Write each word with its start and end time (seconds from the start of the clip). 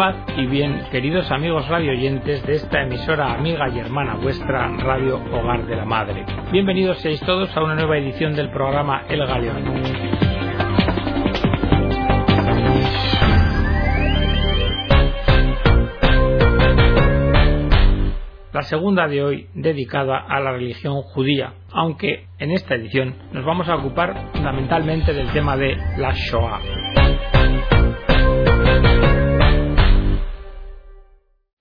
Paz 0.00 0.16
y 0.34 0.46
bien, 0.46 0.86
queridos 0.90 1.30
amigos 1.30 1.68
radioyentes 1.68 2.42
de 2.46 2.54
esta 2.54 2.80
emisora 2.80 3.34
amiga 3.34 3.68
y 3.68 3.80
hermana 3.80 4.14
vuestra, 4.14 4.66
Radio 4.78 5.20
Hogar 5.30 5.66
de 5.66 5.76
la 5.76 5.84
Madre. 5.84 6.24
Bienvenidos 6.50 7.00
seáis 7.00 7.20
todos 7.20 7.54
a 7.54 7.62
una 7.62 7.74
nueva 7.74 7.98
edición 7.98 8.34
del 8.34 8.50
programa 8.50 9.02
El 9.10 9.26
Galeón. 9.26 9.62
La 18.54 18.62
segunda 18.62 19.06
de 19.06 19.22
hoy 19.22 19.48
dedicada 19.52 20.16
a 20.16 20.40
la 20.40 20.52
religión 20.52 21.02
judía, 21.02 21.52
aunque 21.72 22.24
en 22.38 22.52
esta 22.52 22.74
edición 22.74 23.16
nos 23.32 23.44
vamos 23.44 23.68
a 23.68 23.76
ocupar 23.76 24.30
fundamentalmente 24.32 25.12
del 25.12 25.30
tema 25.32 25.58
de 25.58 25.76
la 25.98 26.14
Shoah. 26.14 26.79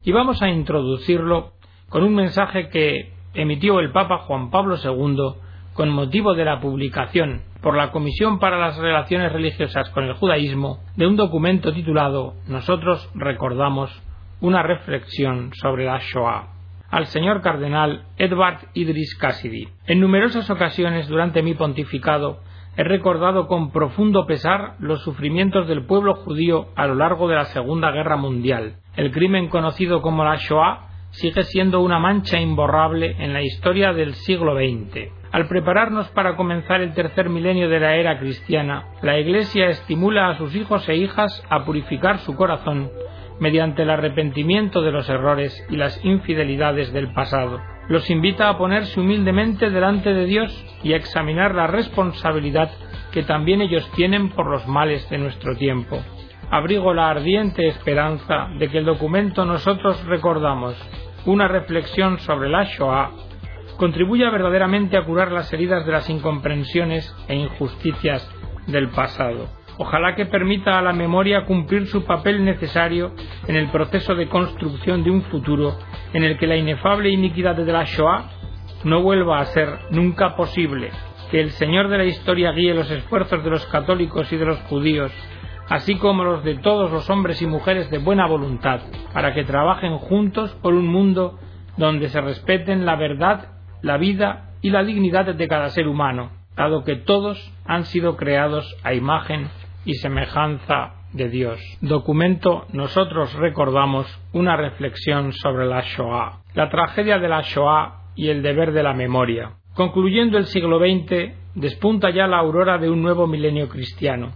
Y 0.02 0.14
vamos 0.14 0.42
a 0.42 0.48
introducirlo 0.48 1.52
con 1.90 2.04
un 2.04 2.16
mensaje 2.16 2.70
que 2.70 3.12
emitió 3.34 3.82
el 3.82 3.92
Papa 3.92 4.20
Juan 4.20 4.50
Pablo 4.50 4.78
II 4.82 5.42
con 5.74 5.90
motivo 5.90 6.36
de 6.36 6.46
la 6.46 6.62
publicación 6.62 7.42
por 7.62 7.76
la 7.76 7.92
Comisión 7.92 8.40
para 8.40 8.58
las 8.58 8.78
Relaciones 8.78 9.34
Religiosas 9.34 9.90
con 9.90 10.06
el 10.06 10.14
Judaísmo 10.14 10.80
de 10.96 11.06
un 11.06 11.18
documento 11.18 11.74
titulado 11.74 12.36
Nosotros 12.48 13.12
recordamos 13.14 13.92
una 14.40 14.64
reflexión 14.64 15.52
sobre 15.54 15.84
la 15.84 16.00
Shoah 16.00 16.48
al 16.90 17.08
señor 17.08 17.42
cardenal 17.42 18.06
Edward 18.18 18.70
Idris 18.76 19.18
Cassidy. 19.18 19.68
En 19.86 20.00
numerosas 20.00 20.50
ocasiones 20.50 21.10
durante 21.10 21.44
mi 21.44 21.56
pontificado 21.56 22.40
he 22.80 22.84
recordado 22.86 23.48
con 23.48 23.72
profundo 23.72 24.26
pesar 24.26 24.76
los 24.80 25.04
sufrimientos 25.04 25.68
del 25.68 25.86
pueblo 25.86 26.16
judío 26.16 26.68
a 26.78 26.88
lo 26.88 26.96
largo 26.96 27.28
de 27.28 27.36
la 27.36 27.44
Segunda 27.44 27.92
Guerra 27.92 28.16
Mundial. 28.16 28.78
El 28.96 29.12
crimen 29.12 29.50
conocido 29.50 30.02
como 30.02 30.24
la 30.24 30.38
Shoah 30.38 30.88
sigue 31.10 31.44
siendo 31.44 31.82
una 31.82 32.00
mancha 32.00 32.40
imborrable 32.40 33.18
en 33.20 33.34
la 33.34 33.42
historia 33.42 33.92
del 33.92 34.14
siglo 34.14 34.56
XX. 34.56 35.12
Al 35.30 35.50
prepararnos 35.50 36.08
para 36.12 36.38
comenzar 36.38 36.80
el 36.80 36.94
tercer 36.94 37.28
milenio 37.28 37.68
de 37.68 37.82
la 37.82 37.98
era 37.98 38.18
cristiana, 38.18 38.86
la 39.02 39.20
Iglesia 39.20 39.68
estimula 39.68 40.30
a 40.30 40.38
sus 40.38 40.56
hijos 40.56 40.88
e 40.88 40.96
hijas 40.96 41.46
a 41.50 41.66
purificar 41.66 42.20
su 42.20 42.38
corazón 42.38 42.90
mediante 43.42 43.82
el 43.82 43.90
arrepentimiento 43.90 44.82
de 44.82 44.94
los 44.94 45.10
errores 45.10 45.68
y 45.70 45.76
las 45.76 46.00
infidelidades 46.06 46.94
del 46.94 47.12
pasado. 47.12 47.60
Los 47.90 48.08
invita 48.12 48.50
a 48.50 48.58
ponerse 48.60 49.00
humildemente 49.00 49.72
delante 49.72 50.14
de 50.14 50.26
Dios 50.26 50.66
y 50.84 50.94
a 50.94 50.96
examinar 50.96 51.56
la 51.56 51.66
responsabilidad 51.66 52.70
que 53.12 53.24
también 53.24 53.62
ellos 53.62 53.90
tienen 53.96 54.30
por 54.30 54.46
los 54.46 54.68
males 54.68 55.10
de 55.10 55.18
nuestro 55.18 55.56
tiempo. 55.56 56.00
Abrigo 56.52 56.94
la 56.94 57.10
ardiente 57.10 57.68
esperanza 57.68 58.48
de 58.60 58.70
que 58.70 58.78
el 58.78 58.86
documento 58.86 59.44
nosotros 59.44 60.06
recordamos 60.06 60.76
una 61.26 61.48
reflexión 61.48 62.20
sobre 62.20 62.48
la 62.50 62.64
Shoah 62.64 63.10
contribuya 63.78 64.30
verdaderamente 64.30 64.96
a 64.96 65.04
curar 65.04 65.32
las 65.32 65.52
heridas 65.52 65.84
de 65.86 65.92
las 65.92 66.10
incomprensiones 66.12 67.12
e 67.28 67.36
injusticias 67.36 68.30
del 68.68 68.90
pasado. 68.90 69.48
Ojalá 69.78 70.14
que 70.14 70.26
permita 70.26 70.78
a 70.78 70.82
la 70.82 70.94
memoria 70.94 71.46
cumplir 71.46 71.88
su 71.88 72.04
papel 72.04 72.46
necesario 72.46 73.14
en 73.48 73.56
el 73.56 73.70
proceso 73.70 74.14
de 74.14 74.28
construcción 74.28 75.04
de 75.04 75.10
un 75.10 75.24
futuro 75.24 75.76
en 76.14 76.24
el 76.24 76.38
que 76.38 76.48
la 76.48 76.58
inefable 76.58 77.10
iniquidad 77.10 77.56
de 77.56 77.72
la 77.72 77.84
Shoah 77.84 78.30
no 78.84 79.02
vuelva 79.02 79.40
a 79.40 79.46
ser 79.46 79.70
nunca 79.92 80.36
posible. 80.36 80.92
Que 81.32 81.42
el 81.42 81.52
Señor 81.52 81.90
de 81.90 81.98
la 81.98 82.06
historia 82.06 82.52
guíe 82.52 82.74
los 82.74 82.90
esfuerzos 82.90 83.44
de 83.44 83.50
los 83.50 83.66
católicos 83.68 84.32
y 84.32 84.38
de 84.38 84.46
los 84.46 84.60
judíos, 84.62 85.12
así 85.68 85.96
como 85.96 86.24
los 86.24 86.44
de 86.44 86.56
todos 86.56 86.92
los 86.92 87.10
hombres 87.10 87.42
y 87.42 87.48
mujeres 87.48 87.92
de 87.92 88.00
buena 88.00 88.26
voluntad, 88.26 88.82
para 89.14 89.34
que 89.34 89.44
trabajen 89.44 89.98
juntos 89.98 90.56
por 90.62 90.74
un 90.74 90.88
mundo 90.88 91.38
donde 91.78 92.10
se 92.10 92.22
respeten 92.22 92.86
la 92.86 92.96
verdad, 92.96 93.50
la 93.82 93.98
vida 93.98 94.52
y 94.62 94.72
la 94.72 94.84
dignidad 94.84 95.34
de 95.34 95.48
cada 95.48 95.70
ser 95.70 95.88
humano, 95.88 96.32
dado 96.56 96.84
que 96.84 96.96
todos 96.96 97.54
han 97.66 97.86
sido 97.86 98.18
creados 98.18 98.76
a 98.84 98.94
imagen 98.94 99.50
y 99.86 99.94
semejanza 99.96 100.99
de 101.14 101.30
Dios. 101.30 101.60
Documento 101.82 102.66
Nosotros 102.72 103.34
recordamos 103.34 104.08
una 104.34 104.56
reflexión 104.56 105.34
sobre 105.34 105.66
la 105.66 105.82
Shoah, 105.82 106.42
la 106.54 106.70
tragedia 106.70 107.18
de 107.20 107.30
la 107.30 107.42
Shoah 107.42 108.12
y 108.16 108.30
el 108.30 108.42
deber 108.42 108.72
de 108.72 108.84
la 108.84 108.94
memoria. 108.94 109.54
Concluyendo 109.74 110.38
el 110.38 110.46
siglo 110.46 110.80
XX, 110.80 111.34
despunta 111.56 112.10
ya 112.10 112.28
la 112.28 112.40
aurora 112.40 112.78
de 112.78 112.90
un 112.90 113.02
nuevo 113.02 113.28
milenio 113.28 113.70
cristiano. 113.70 114.32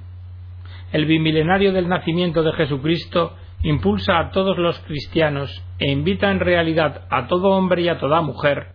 El 0.91 1.05
bimilenario 1.05 1.73
del 1.73 1.89
nacimiento 1.89 2.43
de 2.43 2.53
Jesucristo 2.53 3.33
impulsa 3.63 4.19
a 4.19 4.29
todos 4.29 4.57
los 4.57 4.79
cristianos 4.79 5.63
e 5.79 5.91
invita 5.91 6.31
en 6.31 6.39
realidad 6.39 7.07
a 7.09 7.27
todo 7.27 7.49
hombre 7.49 7.83
y 7.83 7.89
a 7.89 7.97
toda 7.97 8.21
mujer 8.21 8.72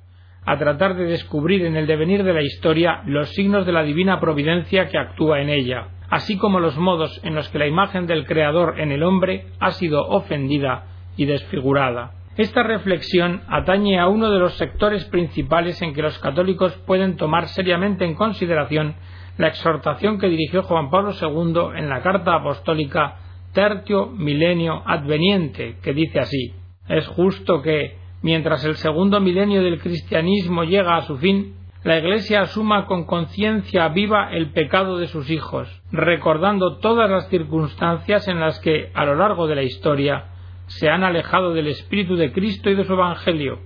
a 0.50 0.56
tratar 0.56 0.96
de 0.96 1.04
descubrir 1.04 1.64
en 1.66 1.76
el 1.76 1.86
devenir 1.86 2.24
de 2.24 2.32
la 2.32 2.42
historia 2.42 3.02
los 3.04 3.28
signos 3.34 3.66
de 3.66 3.72
la 3.72 3.82
divina 3.82 4.18
providencia 4.18 4.88
que 4.88 4.96
actúa 4.96 5.40
en 5.42 5.50
ella, 5.50 5.88
así 6.08 6.38
como 6.38 6.58
los 6.58 6.78
modos 6.78 7.20
en 7.22 7.34
los 7.34 7.50
que 7.50 7.58
la 7.58 7.66
imagen 7.66 8.06
del 8.06 8.24
Creador 8.24 8.80
en 8.80 8.90
el 8.90 9.02
hombre 9.02 9.46
ha 9.60 9.72
sido 9.72 10.08
ofendida 10.08 10.86
y 11.18 11.26
desfigurada. 11.26 12.12
Esta 12.38 12.62
reflexión 12.62 13.42
atañe 13.48 13.98
a 13.98 14.06
uno 14.06 14.30
de 14.30 14.38
los 14.38 14.54
sectores 14.54 15.04
principales 15.06 15.82
en 15.82 15.92
que 15.92 16.02
los 16.02 16.18
católicos 16.18 16.72
pueden 16.86 17.16
tomar 17.16 17.48
seriamente 17.48 18.06
en 18.06 18.14
consideración 18.14 18.94
la 19.36 19.48
exhortación 19.48 20.18
que 20.18 20.28
dirigió 20.28 20.62
Juan 20.62 20.88
Pablo 20.88 21.12
II 21.12 21.76
en 21.76 21.90
la 21.90 22.00
carta 22.00 22.36
apostólica 22.36 23.16
Tertio 23.52 24.06
Milenio 24.06 24.82
Adveniente, 24.86 25.76
que 25.82 25.92
dice 25.92 26.20
así 26.20 26.54
Es 26.88 27.06
justo 27.08 27.60
que, 27.60 27.98
mientras 28.22 28.64
el 28.64 28.76
segundo 28.76 29.20
milenio 29.20 29.62
del 29.62 29.80
cristianismo 29.80 30.64
llega 30.64 30.96
a 30.96 31.02
su 31.02 31.16
fin, 31.18 31.54
la 31.84 31.98
Iglesia 31.98 32.42
asuma 32.42 32.86
con 32.86 33.04
conciencia 33.04 33.88
viva 33.88 34.30
el 34.32 34.50
pecado 34.50 34.98
de 34.98 35.06
sus 35.06 35.30
hijos, 35.30 35.68
recordando 35.92 36.78
todas 36.78 37.08
las 37.08 37.28
circunstancias 37.28 38.26
en 38.26 38.40
las 38.40 38.58
que, 38.60 38.90
a 38.94 39.04
lo 39.04 39.14
largo 39.14 39.46
de 39.46 39.54
la 39.54 39.62
historia, 39.62 40.26
se 40.66 40.88
han 40.88 41.04
alejado 41.04 41.54
del 41.54 41.68
Espíritu 41.68 42.16
de 42.16 42.32
Cristo 42.32 42.68
y 42.68 42.74
de 42.74 42.84
su 42.84 42.92
Evangelio, 42.92 43.60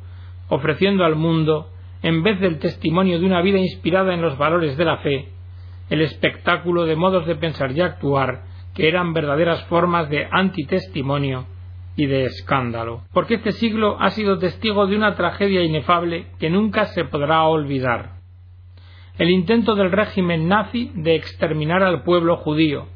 ofreciendo 0.49 1.05
al 1.05 1.17
mundo, 1.17 1.71
en 2.03 2.23
vez 2.23 2.39
del 2.41 2.59
testimonio 2.59 3.19
de 3.19 3.27
una 3.27 3.41
vida 3.41 3.59
inspirada 3.59 4.13
en 4.13 4.21
los 4.21 4.37
valores 4.37 4.77
de 4.77 4.85
la 4.85 4.99
fe, 4.99 5.31
el 5.89 6.03
espectáculo 6.03 6.85
de 6.85 6.97
modos 6.97 7.27
de 7.27 7.37
pensar 7.37 7.73
y 7.73 7.81
actuar 7.81 8.43
que 8.75 8.89
eran 8.89 9.13
verdaderas 9.13 9.65
formas 9.65 10.09
de 10.09 10.27
antitestimonio 10.31 11.47
y 11.97 12.07
de 12.07 12.25
escándalo, 12.25 13.03
porque 13.13 13.35
este 13.35 13.53
siglo 13.53 13.97
ha 14.01 14.11
sido 14.11 14.39
testigo 14.39 14.87
de 14.87 14.97
una 14.97 15.15
tragedia 15.15 15.63
inefable 15.63 16.27
que 16.39 16.51
nunca 16.51 16.87
se 16.87 17.05
podrá 17.05 17.45
olvidar. 17.45 18.21
El 19.19 19.31
intento 19.31 19.75
del 19.75 19.93
régimen 19.93 20.49
nazi 20.49 20.91
de 20.95 21.15
exterminar 21.15 21.83
al 21.83 22.03
pueblo 22.03 22.37
judío, 22.37 22.87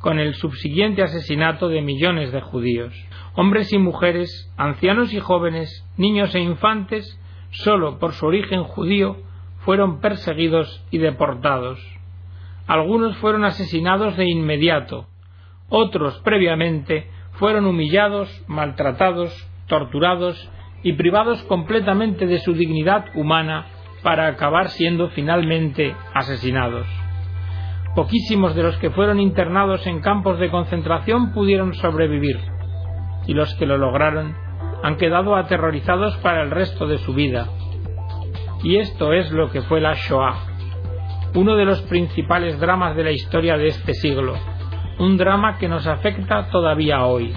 con 0.00 0.18
el 0.18 0.34
subsiguiente 0.34 1.02
asesinato 1.02 1.68
de 1.68 1.80
millones 1.80 2.32
de 2.32 2.40
judíos. 2.40 2.92
Hombres 3.34 3.72
y 3.72 3.78
mujeres, 3.78 4.52
ancianos 4.56 5.14
y 5.14 5.20
jóvenes, 5.20 5.86
niños 5.96 6.34
e 6.34 6.40
infantes, 6.40 7.18
solo 7.50 7.98
por 8.00 8.12
su 8.12 8.26
origen 8.26 8.64
judío, 8.64 9.18
fueron 9.58 10.00
perseguidos 10.00 10.84
y 10.90 10.98
deportados. 10.98 11.78
Algunos 12.66 13.16
fueron 13.18 13.44
asesinados 13.44 14.16
de 14.16 14.28
inmediato, 14.28 15.06
otros 15.68 16.20
previamente 16.24 17.08
fueron 17.32 17.66
humillados, 17.66 18.28
maltratados, 18.46 19.32
torturados 19.66 20.50
y 20.82 20.94
privados 20.94 21.42
completamente 21.44 22.26
de 22.26 22.40
su 22.40 22.54
dignidad 22.54 23.06
humana 23.14 23.66
para 24.02 24.26
acabar 24.26 24.68
siendo 24.68 25.08
finalmente 25.10 25.94
asesinados. 26.12 26.86
Poquísimos 27.94 28.54
de 28.54 28.62
los 28.62 28.76
que 28.78 28.90
fueron 28.90 29.20
internados 29.20 29.86
en 29.86 30.00
campos 30.00 30.38
de 30.38 30.50
concentración 30.50 31.32
pudieron 31.32 31.74
sobrevivir, 31.74 32.38
y 33.26 33.34
los 33.34 33.54
que 33.54 33.66
lo 33.66 33.76
lograron 33.76 34.34
han 34.82 34.96
quedado 34.96 35.36
aterrorizados 35.36 36.16
para 36.18 36.42
el 36.42 36.50
resto 36.50 36.86
de 36.86 36.98
su 36.98 37.14
vida. 37.14 37.48
Y 38.64 38.76
esto 38.76 39.12
es 39.12 39.30
lo 39.30 39.50
que 39.50 39.62
fue 39.62 39.80
la 39.80 39.94
Shoah, 39.94 40.52
uno 41.34 41.56
de 41.56 41.64
los 41.64 41.80
principales 41.82 42.58
dramas 42.58 42.96
de 42.96 43.04
la 43.04 43.12
historia 43.12 43.56
de 43.56 43.68
este 43.68 43.94
siglo, 43.94 44.34
un 44.98 45.16
drama 45.16 45.58
que 45.58 45.68
nos 45.68 45.86
afecta 45.86 46.48
todavía 46.50 47.04
hoy. 47.04 47.32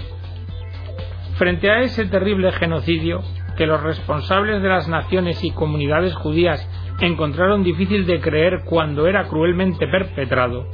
Frente 1.36 1.70
a 1.70 1.80
ese 1.80 2.06
terrible 2.06 2.52
genocidio, 2.52 3.22
que 3.56 3.66
los 3.66 3.82
responsables 3.82 4.62
de 4.62 4.68
las 4.68 4.88
naciones 4.88 5.42
y 5.42 5.50
comunidades 5.50 6.14
judías 6.14 6.68
encontraron 7.00 7.62
difícil 7.62 8.06
de 8.06 8.20
creer 8.20 8.62
cuando 8.64 9.06
era 9.06 9.24
cruelmente 9.24 9.86
perpetrado, 9.86 10.66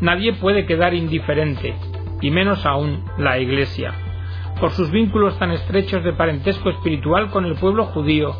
nadie 0.00 0.32
puede 0.32 0.66
quedar 0.66 0.94
indiferente, 0.94 1.74
y 2.20 2.30
menos 2.30 2.64
aún 2.66 3.04
la 3.18 3.38
Iglesia, 3.38 3.92
por 4.60 4.70
sus 4.70 4.90
vínculos 4.90 5.38
tan 5.38 5.50
estrechos 5.50 6.02
de 6.04 6.12
parentesco 6.12 6.70
espiritual 6.70 7.30
con 7.30 7.44
el 7.44 7.54
pueblo 7.56 7.86
judío 7.86 8.34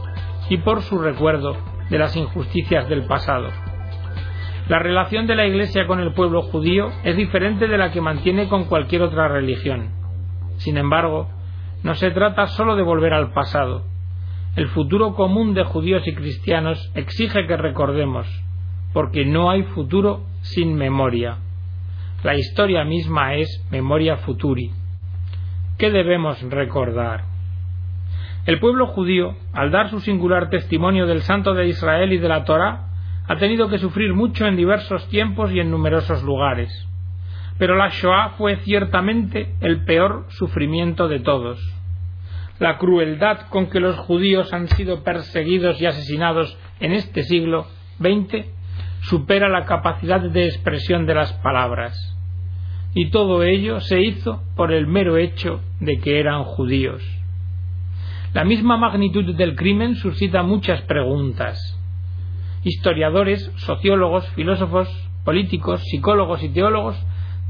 y 0.48 0.58
por 0.58 0.82
su 0.82 0.98
recuerdo 0.98 1.56
de 1.90 1.98
las 1.98 2.16
injusticias 2.16 2.88
del 2.88 3.06
pasado. 3.06 3.50
La 4.68 4.78
relación 4.78 5.26
de 5.26 5.34
la 5.36 5.46
Iglesia 5.46 5.86
con 5.86 6.00
el 6.00 6.14
pueblo 6.14 6.40
judío 6.40 6.90
es 7.04 7.16
diferente 7.16 7.68
de 7.68 7.76
la 7.76 7.90
que 7.90 8.00
mantiene 8.00 8.48
con 8.48 8.64
cualquier 8.64 9.02
otra 9.02 9.28
religión. 9.28 9.90
Sin 10.56 10.78
embargo, 10.78 11.28
no 11.82 11.94
se 11.94 12.10
trata 12.12 12.46
sólo 12.46 12.74
de 12.74 12.82
volver 12.82 13.12
al 13.12 13.32
pasado. 13.32 13.84
El 14.56 14.68
futuro 14.68 15.14
común 15.14 15.52
de 15.52 15.64
judíos 15.64 16.06
y 16.06 16.14
cristianos 16.14 16.90
exige 16.94 17.46
que 17.46 17.58
recordemos, 17.58 18.26
porque 18.94 19.26
no 19.26 19.50
hay 19.50 19.64
futuro 19.64 20.24
sin 20.40 20.74
memoria. 20.76 21.36
La 22.22 22.34
historia 22.34 22.84
misma 22.84 23.34
es 23.34 23.66
memoria 23.70 24.16
futuri. 24.16 24.70
¿Qué 25.76 25.90
debemos 25.90 26.40
recordar? 26.40 27.24
El 28.46 28.60
pueblo 28.60 28.86
judío, 28.86 29.34
al 29.52 29.70
dar 29.70 29.90
su 29.90 30.00
singular 30.00 30.48
testimonio 30.48 31.06
del 31.06 31.20
Santo 31.20 31.52
de 31.52 31.66
Israel 31.66 32.14
y 32.14 32.18
de 32.18 32.28
la 32.28 32.44
Torá, 32.44 32.93
ha 33.26 33.36
tenido 33.36 33.68
que 33.68 33.78
sufrir 33.78 34.14
mucho 34.14 34.46
en 34.46 34.56
diversos 34.56 35.08
tiempos 35.08 35.50
y 35.52 35.60
en 35.60 35.70
numerosos 35.70 36.22
lugares. 36.22 36.70
Pero 37.58 37.76
la 37.76 37.88
Shoah 37.88 38.34
fue 38.36 38.56
ciertamente 38.58 39.54
el 39.60 39.84
peor 39.84 40.26
sufrimiento 40.28 41.08
de 41.08 41.20
todos. 41.20 41.58
La 42.58 42.78
crueldad 42.78 43.48
con 43.48 43.70
que 43.70 43.80
los 43.80 43.96
judíos 43.96 44.52
han 44.52 44.68
sido 44.68 45.02
perseguidos 45.02 45.80
y 45.80 45.86
asesinados 45.86 46.56
en 46.80 46.92
este 46.92 47.22
siglo 47.22 47.66
XX 47.98 48.46
supera 49.02 49.48
la 49.48 49.64
capacidad 49.64 50.20
de 50.20 50.46
expresión 50.46 51.06
de 51.06 51.14
las 51.14 51.32
palabras. 51.34 51.96
Y 52.94 53.10
todo 53.10 53.42
ello 53.42 53.80
se 53.80 54.00
hizo 54.00 54.42
por 54.56 54.72
el 54.72 54.86
mero 54.86 55.16
hecho 55.16 55.60
de 55.80 55.98
que 55.98 56.20
eran 56.20 56.44
judíos. 56.44 57.02
La 58.32 58.44
misma 58.44 58.76
magnitud 58.76 59.34
del 59.34 59.56
crimen 59.56 59.96
suscita 59.96 60.42
muchas 60.42 60.82
preguntas. 60.82 61.58
Historiadores, 62.64 63.52
sociólogos, 63.56 64.26
filósofos, 64.30 64.88
políticos, 65.22 65.82
psicólogos 65.84 66.42
y 66.42 66.48
teólogos 66.48 66.96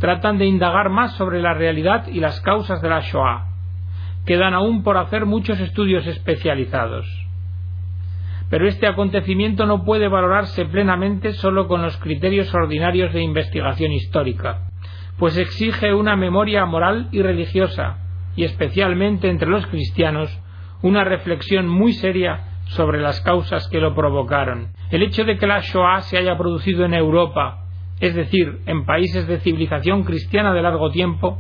tratan 0.01 0.39
de 0.39 0.47
indagar 0.47 0.91
más 0.91 1.15
sobre 1.15 1.41
la 1.41 1.55
realidad 1.55 2.09
y 2.09 2.19
las 2.19 2.41
causas 2.41 2.83
de 2.83 2.89
la 2.89 3.01
Shoah. 3.01 3.47
Quedan 4.27 4.55
aún 4.55 4.83
por 4.83 4.97
hacer 4.97 5.25
muchos 5.25 5.61
estudios 5.61 6.05
especializados. 6.09 7.07
Pero 8.51 8.67
este 8.67 8.89
acontecimiento 8.89 9.67
no 9.67 9.85
puede 9.85 10.09
valorarse 10.09 10.65
plenamente 10.67 11.33
solo 11.33 11.69
con 11.69 11.83
los 11.83 11.97
criterios 11.99 12.53
ordinarios 12.53 13.13
de 13.13 13.23
investigación 13.23 13.93
histórica, 13.93 14.69
pues 15.17 15.37
exige 15.37 15.95
una 15.95 16.17
memoria 16.17 16.67
moral 16.67 17.09
y 17.13 17.23
religiosa, 17.23 17.99
y 18.35 18.45
especialmente 18.45 19.29
entre 19.29 19.49
los 19.49 19.67
cristianos, 19.69 20.37
una 20.83 21.05
reflexión 21.05 21.69
muy 21.69 21.93
seria 21.93 22.54
sobre 22.67 23.01
las 23.01 23.21
causas 23.21 23.69
que 23.69 23.81
lo 23.81 23.95
provocaron. 23.95 24.73
El 24.91 25.03
hecho 25.03 25.25
de 25.25 25.37
que 25.37 25.47
la 25.47 25.61
Shoah 25.61 26.03
se 26.03 26.19
haya 26.19 26.37
producido 26.37 26.85
en 26.85 26.95
Europa, 26.95 27.65
es 28.01 28.15
decir, 28.15 28.61
en 28.67 28.85
países 28.85 29.27
de 29.27 29.41
civilización 29.41 30.05
cristiana 30.05 30.53
de 30.53 30.63
largo 30.63 30.91
tiempo, 30.91 31.39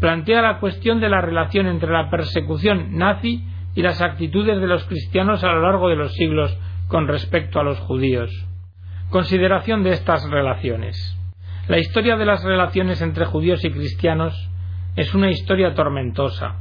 plantea 0.00 0.42
la 0.42 0.58
cuestión 0.58 1.00
de 1.00 1.08
la 1.08 1.20
relación 1.20 1.66
entre 1.66 1.90
la 1.90 2.10
persecución 2.10 2.96
nazi 2.96 3.44
y 3.74 3.82
las 3.82 4.02
actitudes 4.02 4.60
de 4.60 4.66
los 4.66 4.84
cristianos 4.84 5.44
a 5.44 5.52
lo 5.52 5.62
largo 5.62 5.88
de 5.88 5.96
los 5.96 6.12
siglos 6.14 6.56
con 6.88 7.08
respecto 7.08 7.60
a 7.60 7.64
los 7.64 7.78
judíos. 7.80 8.30
Consideración 9.10 9.82
de 9.82 9.90
estas 9.90 10.28
relaciones. 10.28 11.16
La 11.68 11.78
historia 11.78 12.16
de 12.16 12.26
las 12.26 12.44
relaciones 12.44 13.00
entre 13.02 13.24
judíos 13.24 13.64
y 13.64 13.70
cristianos 13.70 14.50
es 14.94 15.14
una 15.14 15.30
historia 15.30 15.74
tormentosa, 15.74 16.56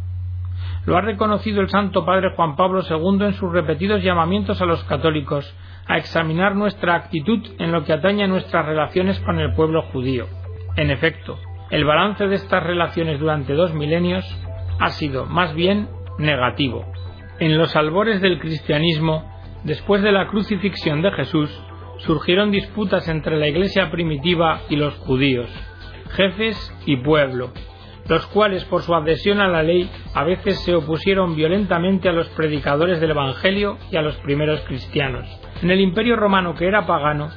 lo 0.86 0.98
ha 0.98 1.02
reconocido 1.02 1.62
el 1.62 1.70
Santo 1.70 2.06
Padre 2.06 2.34
Juan 2.36 2.56
Pablo 2.56 2.82
II 2.88 3.26
en 3.26 3.34
sus 3.34 3.52
repetidos 3.52 4.04
llamamientos 4.04 4.62
a 4.62 4.66
los 4.66 4.84
católicos 4.84 5.54
a 5.88 5.98
examinar 5.98 6.56
nuestra 6.56 6.96
actitud 6.96 7.40
en 7.60 7.72
lo 7.72 7.84
que 7.84 7.94
atañe 7.94 8.24
a 8.24 8.28
nuestras 8.28 8.66
relaciones 8.66 9.20
con 9.22 9.40
el 9.40 9.54
pueblo 9.54 9.84
judío. 9.84 10.28
En 10.76 10.92
efecto, 10.92 11.38
el 11.70 11.86
balance 11.86 12.28
de 12.28 12.36
estas 12.36 12.64
relaciones 12.64 13.20
durante 13.20 13.54
dos 13.54 13.74
milenios 13.74 14.26
ha 14.80 14.90
sido 14.90 15.26
más 15.26 15.56
bien 15.56 15.88
negativo. 16.18 16.86
En 17.40 17.58
los 17.58 17.76
albores 17.76 18.22
del 18.22 18.40
cristianismo, 18.40 19.30
después 19.64 20.02
de 20.02 20.12
la 20.12 20.28
crucifixión 20.28 21.02
de 21.02 21.12
Jesús, 21.12 21.50
surgieron 22.00 22.52
disputas 22.52 23.08
entre 23.08 23.38
la 23.38 23.48
Iglesia 23.48 23.90
primitiva 23.90 24.62
y 24.70 24.76
los 24.76 24.94
judíos, 24.96 25.50
jefes 26.12 26.56
y 26.86 26.98
pueblo, 26.98 27.52
los 28.08 28.26
cuales 28.28 28.64
por 28.66 28.84
su 28.84 28.94
adhesión 28.94 29.40
a 29.40 29.48
la 29.48 29.64
ley 29.64 29.90
a 30.14 30.24
veces 30.24 30.60
se 30.64 30.76
opusieron 30.76 31.36
violentamente 31.36 32.10
a 32.10 32.14
los 32.14 32.28
predicadores 32.30 33.00
del 33.00 33.12
Evangelio 33.12 33.78
y 33.92 33.98
a 33.98 34.02
los 34.02 34.16
primeros 34.18 34.62
cristianos. 34.62 35.28
En 35.62 35.72
el 35.72 35.82
imperio 35.82 36.16
romano 36.16 36.56
que 36.56 36.68
era 36.68 36.86
pagano, 36.86 37.30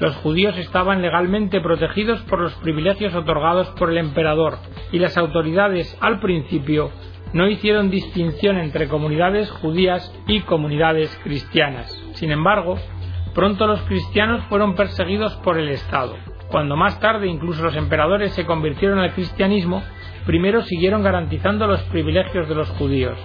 los 0.00 0.14
judíos 0.16 0.56
estaban 0.58 1.00
legalmente 1.00 1.60
protegidos 1.60 2.20
por 2.22 2.40
los 2.40 2.54
privilegios 2.56 3.14
otorgados 3.14 3.68
por 3.78 3.90
el 3.90 3.98
emperador 3.98 4.58
y 4.92 4.98
las 4.98 5.16
autoridades 5.16 5.96
al 6.00 6.20
principio 6.20 6.90
no 7.32 7.48
hicieron 7.48 7.90
distinción 7.90 8.58
entre 8.58 8.88
comunidades 8.88 9.50
judías 9.50 10.14
y 10.26 10.40
comunidades 10.40 11.18
cristianas. 11.22 11.90
Sin 12.14 12.30
embargo, 12.30 12.78
pronto 13.34 13.66
los 13.66 13.80
cristianos 13.82 14.42
fueron 14.44 14.74
perseguidos 14.74 15.34
por 15.36 15.58
el 15.58 15.68
Estado. 15.70 16.16
Cuando 16.48 16.76
más 16.76 17.00
tarde 17.00 17.26
incluso 17.26 17.62
los 17.62 17.76
emperadores 17.76 18.32
se 18.32 18.46
convirtieron 18.46 18.98
al 18.98 19.12
cristianismo, 19.12 19.82
primero 20.26 20.62
siguieron 20.62 21.04
garantizando 21.04 21.68
los 21.68 21.80
privilegios 21.84 22.48
de 22.48 22.54
los 22.56 22.68
judíos, 22.70 23.16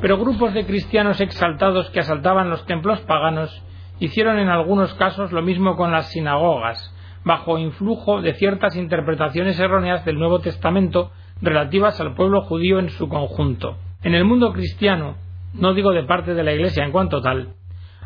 pero 0.00 0.16
grupos 0.16 0.54
de 0.54 0.64
cristianos 0.64 1.20
exaltados 1.20 1.90
que 1.90 2.00
asaltaban 2.00 2.48
los 2.48 2.64
templos 2.64 2.98
paganos 3.02 3.62
hicieron 4.00 4.38
en 4.38 4.48
algunos 4.48 4.92
casos 4.94 5.32
lo 5.32 5.42
mismo 5.42 5.76
con 5.76 5.92
las 5.92 6.10
sinagogas, 6.10 6.94
bajo 7.24 7.58
influjo 7.58 8.22
de 8.22 8.34
ciertas 8.34 8.74
interpretaciones 8.74 9.60
erróneas 9.60 10.04
del 10.06 10.18
Nuevo 10.18 10.38
Testamento 10.40 11.12
relativas 11.42 12.00
al 12.00 12.14
pueblo 12.14 12.40
judío 12.42 12.78
en 12.78 12.88
su 12.88 13.08
conjunto. 13.08 13.76
En 14.02 14.14
el 14.14 14.24
mundo 14.24 14.52
cristiano, 14.52 15.16
no 15.52 15.74
digo 15.74 15.92
de 15.92 16.04
parte 16.04 16.34
de 16.34 16.42
la 16.42 16.54
Iglesia 16.54 16.84
en 16.84 16.92
cuanto 16.92 17.20
tal, 17.20 17.54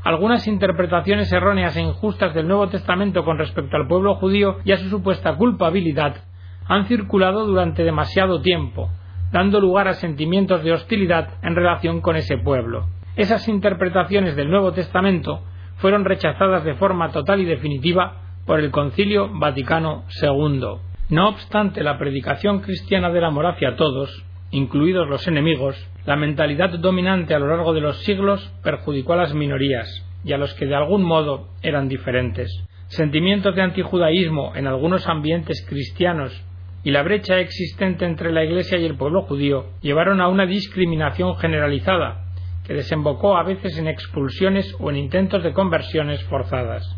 algunas 0.02 0.48
interpretaciones 0.48 1.30
erróneas 1.32 1.76
e 1.76 1.82
injustas 1.82 2.34
del 2.34 2.48
Nuevo 2.48 2.68
Testamento 2.68 3.24
con 3.24 3.38
respecto 3.38 3.76
al 3.76 3.86
pueblo 3.86 4.16
judío 4.16 4.58
y 4.64 4.72
a 4.72 4.78
su 4.78 4.88
supuesta 4.88 5.36
culpabilidad 5.36 6.24
han 6.70 6.86
circulado 6.86 7.46
durante 7.46 7.82
demasiado 7.82 8.42
tiempo, 8.42 8.90
dando 9.32 9.60
lugar 9.60 9.88
a 9.88 9.94
sentimientos 9.94 10.62
de 10.62 10.72
hostilidad 10.72 11.30
en 11.42 11.56
relación 11.56 12.00
con 12.00 12.14
ese 12.14 12.38
pueblo. 12.38 12.86
Esas 13.16 13.48
interpretaciones 13.48 14.36
del 14.36 14.50
Nuevo 14.50 14.70
Testamento 14.70 15.42
fueron 15.78 16.04
rechazadas 16.04 16.62
de 16.62 16.74
forma 16.74 17.10
total 17.10 17.40
y 17.40 17.44
definitiva 17.44 18.18
por 18.46 18.60
el 18.60 18.70
Concilio 18.70 19.30
Vaticano 19.36 20.04
II. 20.22 20.60
No 21.08 21.28
obstante 21.30 21.82
la 21.82 21.98
predicación 21.98 22.60
cristiana 22.60 23.10
del 23.10 23.24
amor 23.24 23.46
hacia 23.46 23.74
todos, 23.74 24.24
incluidos 24.52 25.08
los 25.08 25.26
enemigos, 25.26 25.74
la 26.06 26.14
mentalidad 26.14 26.70
dominante 26.78 27.34
a 27.34 27.40
lo 27.40 27.48
largo 27.48 27.74
de 27.74 27.80
los 27.80 27.96
siglos 28.04 28.54
perjudicó 28.62 29.14
a 29.14 29.16
las 29.16 29.34
minorías 29.34 29.88
y 30.22 30.34
a 30.34 30.38
los 30.38 30.54
que 30.54 30.66
de 30.66 30.76
algún 30.76 31.02
modo 31.02 31.48
eran 31.62 31.88
diferentes. 31.88 32.48
Sentimientos 32.86 33.56
de 33.56 33.62
antijudaísmo 33.62 34.52
en 34.54 34.68
algunos 34.68 35.08
ambientes 35.08 35.66
cristianos 35.68 36.44
y 36.82 36.90
la 36.90 37.02
brecha 37.02 37.38
existente 37.38 38.06
entre 38.06 38.32
la 38.32 38.44
Iglesia 38.44 38.78
y 38.78 38.86
el 38.86 38.96
pueblo 38.96 39.22
judío 39.22 39.66
llevaron 39.82 40.20
a 40.20 40.28
una 40.28 40.46
discriminación 40.46 41.36
generalizada, 41.36 42.24
que 42.66 42.74
desembocó 42.74 43.36
a 43.36 43.42
veces 43.42 43.76
en 43.78 43.88
expulsiones 43.88 44.74
o 44.78 44.90
en 44.90 44.96
intentos 44.96 45.42
de 45.42 45.52
conversiones 45.52 46.22
forzadas. 46.24 46.96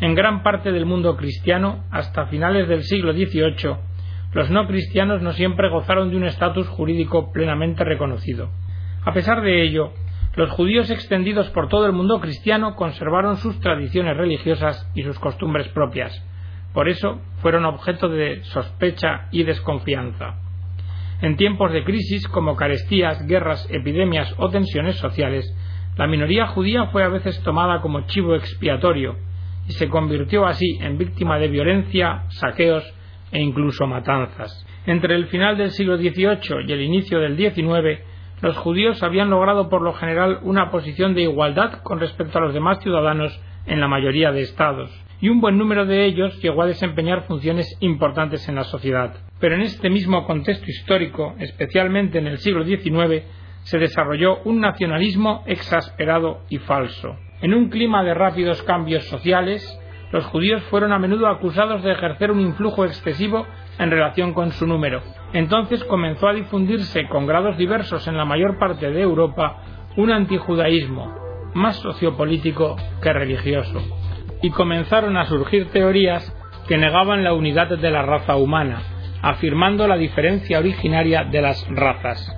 En 0.00 0.14
gran 0.14 0.42
parte 0.42 0.72
del 0.72 0.86
mundo 0.86 1.16
cristiano, 1.16 1.84
hasta 1.90 2.26
finales 2.26 2.68
del 2.68 2.82
siglo 2.82 3.12
XVIII, 3.12 3.76
los 4.32 4.50
no 4.50 4.66
cristianos 4.66 5.20
no 5.20 5.32
siempre 5.32 5.68
gozaron 5.68 6.10
de 6.10 6.16
un 6.16 6.24
estatus 6.24 6.68
jurídico 6.68 7.32
plenamente 7.32 7.84
reconocido. 7.84 8.50
A 9.04 9.12
pesar 9.12 9.42
de 9.42 9.62
ello, 9.62 9.92
los 10.34 10.50
judíos 10.50 10.90
extendidos 10.90 11.50
por 11.50 11.68
todo 11.68 11.86
el 11.86 11.92
mundo 11.92 12.20
cristiano 12.20 12.74
conservaron 12.74 13.36
sus 13.36 13.60
tradiciones 13.60 14.16
religiosas 14.16 14.90
y 14.94 15.02
sus 15.02 15.18
costumbres 15.18 15.68
propias, 15.68 16.24
por 16.72 16.88
eso 16.88 17.20
fueron 17.40 17.64
objeto 17.64 18.08
de 18.08 18.42
sospecha 18.44 19.28
y 19.30 19.42
desconfianza. 19.42 20.36
En 21.20 21.36
tiempos 21.36 21.72
de 21.72 21.84
crisis 21.84 22.26
como 22.28 22.56
carestías, 22.56 23.26
guerras, 23.26 23.68
epidemias 23.70 24.34
o 24.38 24.48
tensiones 24.48 24.96
sociales, 24.96 25.54
la 25.96 26.06
minoría 26.06 26.46
judía 26.48 26.86
fue 26.86 27.04
a 27.04 27.08
veces 27.08 27.40
tomada 27.42 27.80
como 27.80 28.06
chivo 28.06 28.34
expiatorio 28.34 29.16
y 29.68 29.72
se 29.72 29.88
convirtió 29.88 30.46
así 30.46 30.78
en 30.80 30.98
víctima 30.98 31.38
de 31.38 31.48
violencia, 31.48 32.24
saqueos 32.28 32.84
e 33.30 33.40
incluso 33.40 33.86
matanzas. 33.86 34.66
Entre 34.86 35.14
el 35.14 35.26
final 35.26 35.56
del 35.56 35.70
siglo 35.70 35.96
XVIII 35.96 36.66
y 36.66 36.72
el 36.72 36.80
inicio 36.80 37.20
del 37.20 37.36
XIX, 37.36 38.00
los 38.40 38.56
judíos 38.56 39.02
habían 39.02 39.30
logrado 39.30 39.68
por 39.68 39.82
lo 39.82 39.92
general 39.92 40.40
una 40.42 40.70
posición 40.70 41.14
de 41.14 41.22
igualdad 41.22 41.82
con 41.82 42.00
respecto 42.00 42.38
a 42.38 42.40
los 42.40 42.54
demás 42.54 42.80
ciudadanos 42.80 43.40
en 43.66 43.80
la 43.80 43.88
mayoría 43.88 44.32
de 44.32 44.42
estados 44.42 44.90
y 45.22 45.28
un 45.28 45.40
buen 45.40 45.56
número 45.56 45.86
de 45.86 46.04
ellos 46.04 46.42
llegó 46.42 46.62
a 46.62 46.66
desempeñar 46.66 47.22
funciones 47.22 47.76
importantes 47.78 48.48
en 48.48 48.56
la 48.56 48.64
sociedad. 48.64 49.14
Pero 49.38 49.54
en 49.54 49.60
este 49.60 49.88
mismo 49.88 50.26
contexto 50.26 50.68
histórico, 50.68 51.36
especialmente 51.38 52.18
en 52.18 52.26
el 52.26 52.38
siglo 52.38 52.64
XIX, 52.64 53.22
se 53.62 53.78
desarrolló 53.78 54.42
un 54.42 54.60
nacionalismo 54.60 55.44
exasperado 55.46 56.40
y 56.48 56.58
falso. 56.58 57.16
En 57.40 57.54
un 57.54 57.68
clima 57.68 58.02
de 58.02 58.14
rápidos 58.14 58.64
cambios 58.64 59.04
sociales, 59.04 59.64
los 60.10 60.24
judíos 60.26 60.60
fueron 60.64 60.92
a 60.92 60.98
menudo 60.98 61.28
acusados 61.28 61.84
de 61.84 61.92
ejercer 61.92 62.32
un 62.32 62.40
influjo 62.40 62.84
excesivo 62.84 63.46
en 63.78 63.92
relación 63.92 64.34
con 64.34 64.50
su 64.50 64.66
número. 64.66 65.02
Entonces 65.32 65.84
comenzó 65.84 66.26
a 66.28 66.34
difundirse 66.34 67.06
con 67.06 67.28
grados 67.28 67.56
diversos 67.56 68.08
en 68.08 68.16
la 68.16 68.24
mayor 68.24 68.58
parte 68.58 68.90
de 68.90 69.00
Europa 69.00 69.62
un 69.96 70.10
antijudaísmo, 70.10 71.21
más 71.54 71.76
sociopolítico 71.76 72.76
que 73.02 73.12
religioso, 73.12 73.80
y 74.42 74.50
comenzaron 74.50 75.16
a 75.16 75.26
surgir 75.26 75.70
teorías 75.70 76.34
que 76.66 76.78
negaban 76.78 77.24
la 77.24 77.34
unidad 77.34 77.68
de 77.68 77.90
la 77.90 78.02
raza 78.02 78.36
humana, 78.36 78.82
afirmando 79.22 79.86
la 79.86 79.96
diferencia 79.96 80.58
originaria 80.58 81.24
de 81.24 81.42
las 81.42 81.66
razas. 81.68 82.36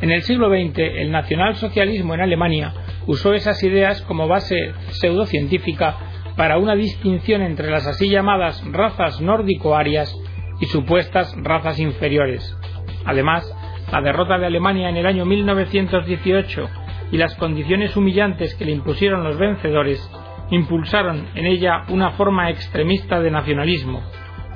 En 0.00 0.10
el 0.10 0.22
siglo 0.22 0.48
XX, 0.48 0.78
el 0.78 1.12
nacionalsocialismo 1.12 2.14
en 2.14 2.22
Alemania 2.22 2.72
usó 3.06 3.34
esas 3.34 3.62
ideas 3.62 4.02
como 4.02 4.26
base 4.28 4.72
pseudocientífica 4.90 5.96
para 6.36 6.58
una 6.58 6.74
distinción 6.74 7.42
entre 7.42 7.70
las 7.70 7.86
así 7.86 8.08
llamadas 8.08 8.64
razas 8.72 9.20
nórdico-arias 9.20 10.16
y 10.60 10.66
supuestas 10.66 11.34
razas 11.42 11.78
inferiores. 11.78 12.56
Además, 13.04 13.44
la 13.92 14.00
derrota 14.00 14.38
de 14.38 14.46
Alemania 14.46 14.88
en 14.88 14.96
el 14.96 15.06
año 15.06 15.24
1918 15.24 16.68
y 17.12 17.18
las 17.18 17.36
condiciones 17.36 17.96
humillantes 17.96 18.56
que 18.56 18.64
le 18.64 18.72
impusieron 18.72 19.22
los 19.22 19.38
vencedores 19.38 20.10
impulsaron 20.50 21.28
en 21.34 21.46
ella 21.46 21.84
una 21.88 22.10
forma 22.12 22.50
extremista 22.50 23.20
de 23.20 23.30
nacionalismo 23.30 24.02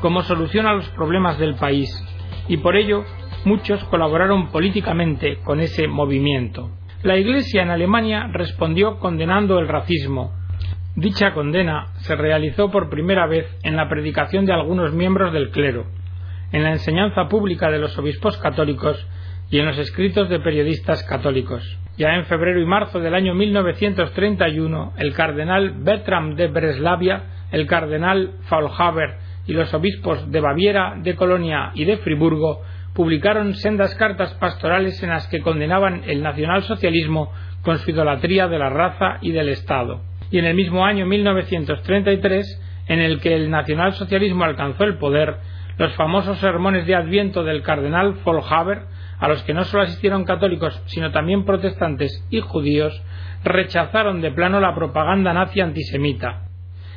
como 0.01 0.23
solución 0.23 0.67
a 0.67 0.73
los 0.73 0.89
problemas 0.91 1.39
del 1.39 1.55
país 1.55 1.91
y 2.49 2.57
por 2.57 2.77
ello 2.77 3.05
muchos 3.45 3.85
colaboraron 3.85 4.49
políticamente 4.49 5.39
con 5.45 5.61
ese 5.61 5.87
movimiento. 5.87 6.71
La 7.03 7.17
Iglesia 7.17 7.63
en 7.63 7.71
Alemania 7.71 8.29
respondió 8.33 8.99
condenando 8.99 9.59
el 9.59 9.69
racismo. 9.69 10.33
Dicha 10.97 11.33
condena 11.33 11.93
se 11.99 12.17
realizó 12.17 12.71
por 12.71 12.89
primera 12.89 13.27
vez 13.27 13.47
en 13.63 13.77
la 13.77 13.89
predicación 13.89 14.47
de 14.47 14.55
algunos 14.55 14.93
miembros 14.93 15.33
del 15.33 15.51
clero, 15.51 15.85
en 16.53 16.63
la 16.63 16.73
enseñanza 16.73 17.29
pública 17.29 17.71
de 17.71 17.79
los 17.79 17.97
obispos 17.99 18.39
católicos 18.39 19.07
y 19.51 19.59
en 19.59 19.67
los 19.67 19.79
escritos 19.79 20.29
de 20.29 20.41
periodistas 20.41 21.03
católicos. 21.05 21.63
Ya 21.97 22.15
en 22.15 22.27
febrero 22.27 22.61
y 22.61 22.67
marzo 22.67 23.01
del 23.01 23.15
año 23.15 23.35
1931, 23.35 24.93
el 24.99 25.15
cardenal 25.15 25.73
Bertram 25.79 26.35
de 26.35 26.49
Breslavia, 26.49 27.23
el 27.53 27.67
cardenal 27.67 28.33
Faulhaber 28.49 29.17
y 29.47 29.53
los 29.53 29.73
obispos 29.73 30.31
de 30.31 30.41
Baviera, 30.41 30.95
de 30.99 31.15
Colonia 31.15 31.71
y 31.75 31.85
de 31.85 31.97
Friburgo 31.99 32.63
publicaron 32.93 33.55
sendas 33.55 33.95
cartas 33.95 34.35
pastorales 34.35 35.03
en 35.03 35.11
las 35.11 35.29
que 35.29 35.41
condenaban 35.41 36.03
el 36.07 36.23
nacionalsocialismo 36.23 37.33
con 37.63 37.79
su 37.79 37.91
idolatría 37.91 38.49
de 38.49 38.59
la 38.59 38.71
raza 38.71 39.19
y 39.21 39.33
del 39.33 39.51
Estado. 39.51 40.01
Y 40.31 40.39
en 40.39 40.47
el 40.47 40.55
mismo 40.55 40.85
año 40.85 41.07
1933, 41.07 42.63
en 42.89 43.01
el 43.01 43.21
que 43.21 43.35
el 43.35 43.51
nacionalsocialismo 43.51 44.45
alcanzó 44.45 44.85
el 44.85 44.99
poder, 44.99 45.37
los 45.79 45.95
famosos 45.95 46.39
sermones 46.39 46.87
de 46.87 46.95
Adviento 46.95 47.45
del 47.45 47.63
cardenal 47.63 48.15
Faulhaber 48.25 48.83
a 49.19 49.29
los 49.29 49.43
que 49.43 49.55
no 49.55 49.65
solo 49.65 49.85
asistieron 49.85 50.25
católicos, 50.25 50.81
sino 50.87 51.11
también 51.11 51.45
protestantes 51.45 52.25
y 52.31 52.41
judíos, 52.41 53.03
rechazaron 53.45 54.21
de 54.21 54.31
plano 54.31 54.61
la 54.61 54.75
propaganda 54.75 55.33
nazi 55.33 55.61
antisemita. 55.61 56.43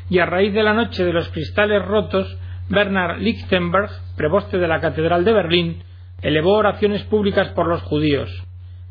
Y 0.09 0.19
a 0.19 0.25
raíz 0.25 0.53
de 0.53 0.63
la 0.63 0.73
noche 0.73 1.05
de 1.05 1.13
los 1.13 1.29
cristales 1.29 1.85
rotos, 1.85 2.37
Bernard 2.67 3.19
Lichtenberg, 3.19 3.89
preboste 4.15 4.57
de 4.57 4.67
la 4.67 4.81
Catedral 4.81 5.23
de 5.23 5.33
Berlín, 5.33 5.83
elevó 6.21 6.57
oraciones 6.57 7.03
públicas 7.03 7.49
por 7.49 7.67
los 7.67 7.81
judíos. 7.83 8.29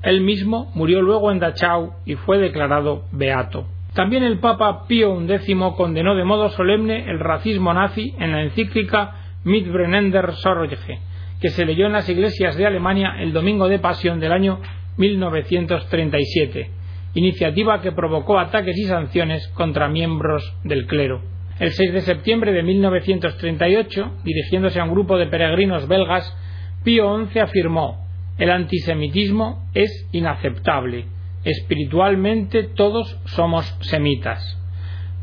Él 0.03 0.21
mismo 0.21 0.71
murió 0.75 1.03
luego 1.03 1.33
en 1.33 1.41
Dachau 1.41 1.95
y 2.07 2.15
fue 2.15 2.39
declarado 2.39 3.05
beato. 3.13 3.67
También 3.95 4.23
el 4.23 4.39
Papa 4.39 4.87
Pío 4.87 5.19
XI 5.19 5.57
condenó 5.77 6.15
de 6.15 6.25
modo 6.25 6.51
solemne 6.51 7.11
el 7.11 7.19
racismo 7.19 7.73
nazi 7.75 8.15
en 8.19 8.33
la 8.33 8.43
encíclica 8.43 9.15
Mitbrennender 9.45 10.35
Sorge, 10.35 11.01
que 11.41 11.51
se 11.51 11.65
leyó 11.65 11.87
en 11.87 11.93
las 11.93 12.09
iglesias 12.09 12.57
de 12.57 12.67
Alemania 12.67 13.15
el 13.21 13.33
domingo 13.33 13.69
de 13.69 13.79
Pasión 13.79 14.21
del 14.21 14.33
año 14.33 14.61
1937, 14.97 16.71
iniciativa 17.15 17.81
que 17.81 17.93
provocó 17.93 18.39
ataques 18.39 18.77
y 18.77 18.85
sanciones 18.85 19.47
contra 19.49 19.89
miembros 19.89 20.57
del 20.65 20.87
clero. 20.87 21.23
El 21.61 21.73
6 21.73 21.93
de 21.93 22.01
septiembre 22.03 22.53
de 22.53 22.63
1938, 22.63 24.13
dirigiéndose 24.25 24.81
a 24.81 24.85
un 24.85 24.91
grupo 24.91 25.19
de 25.19 25.27
peregrinos 25.27 25.89
belgas, 25.89 26.37
Pío 26.85 27.27
XI 27.27 27.41
afirmó 27.41 28.09
el 28.39 28.51
antisemitismo 28.51 29.69
es 29.75 30.09
inaceptable. 30.13 31.07
Espiritualmente 31.45 32.63
todos 32.63 33.19
somos 33.27 33.67
semitas. 33.81 34.57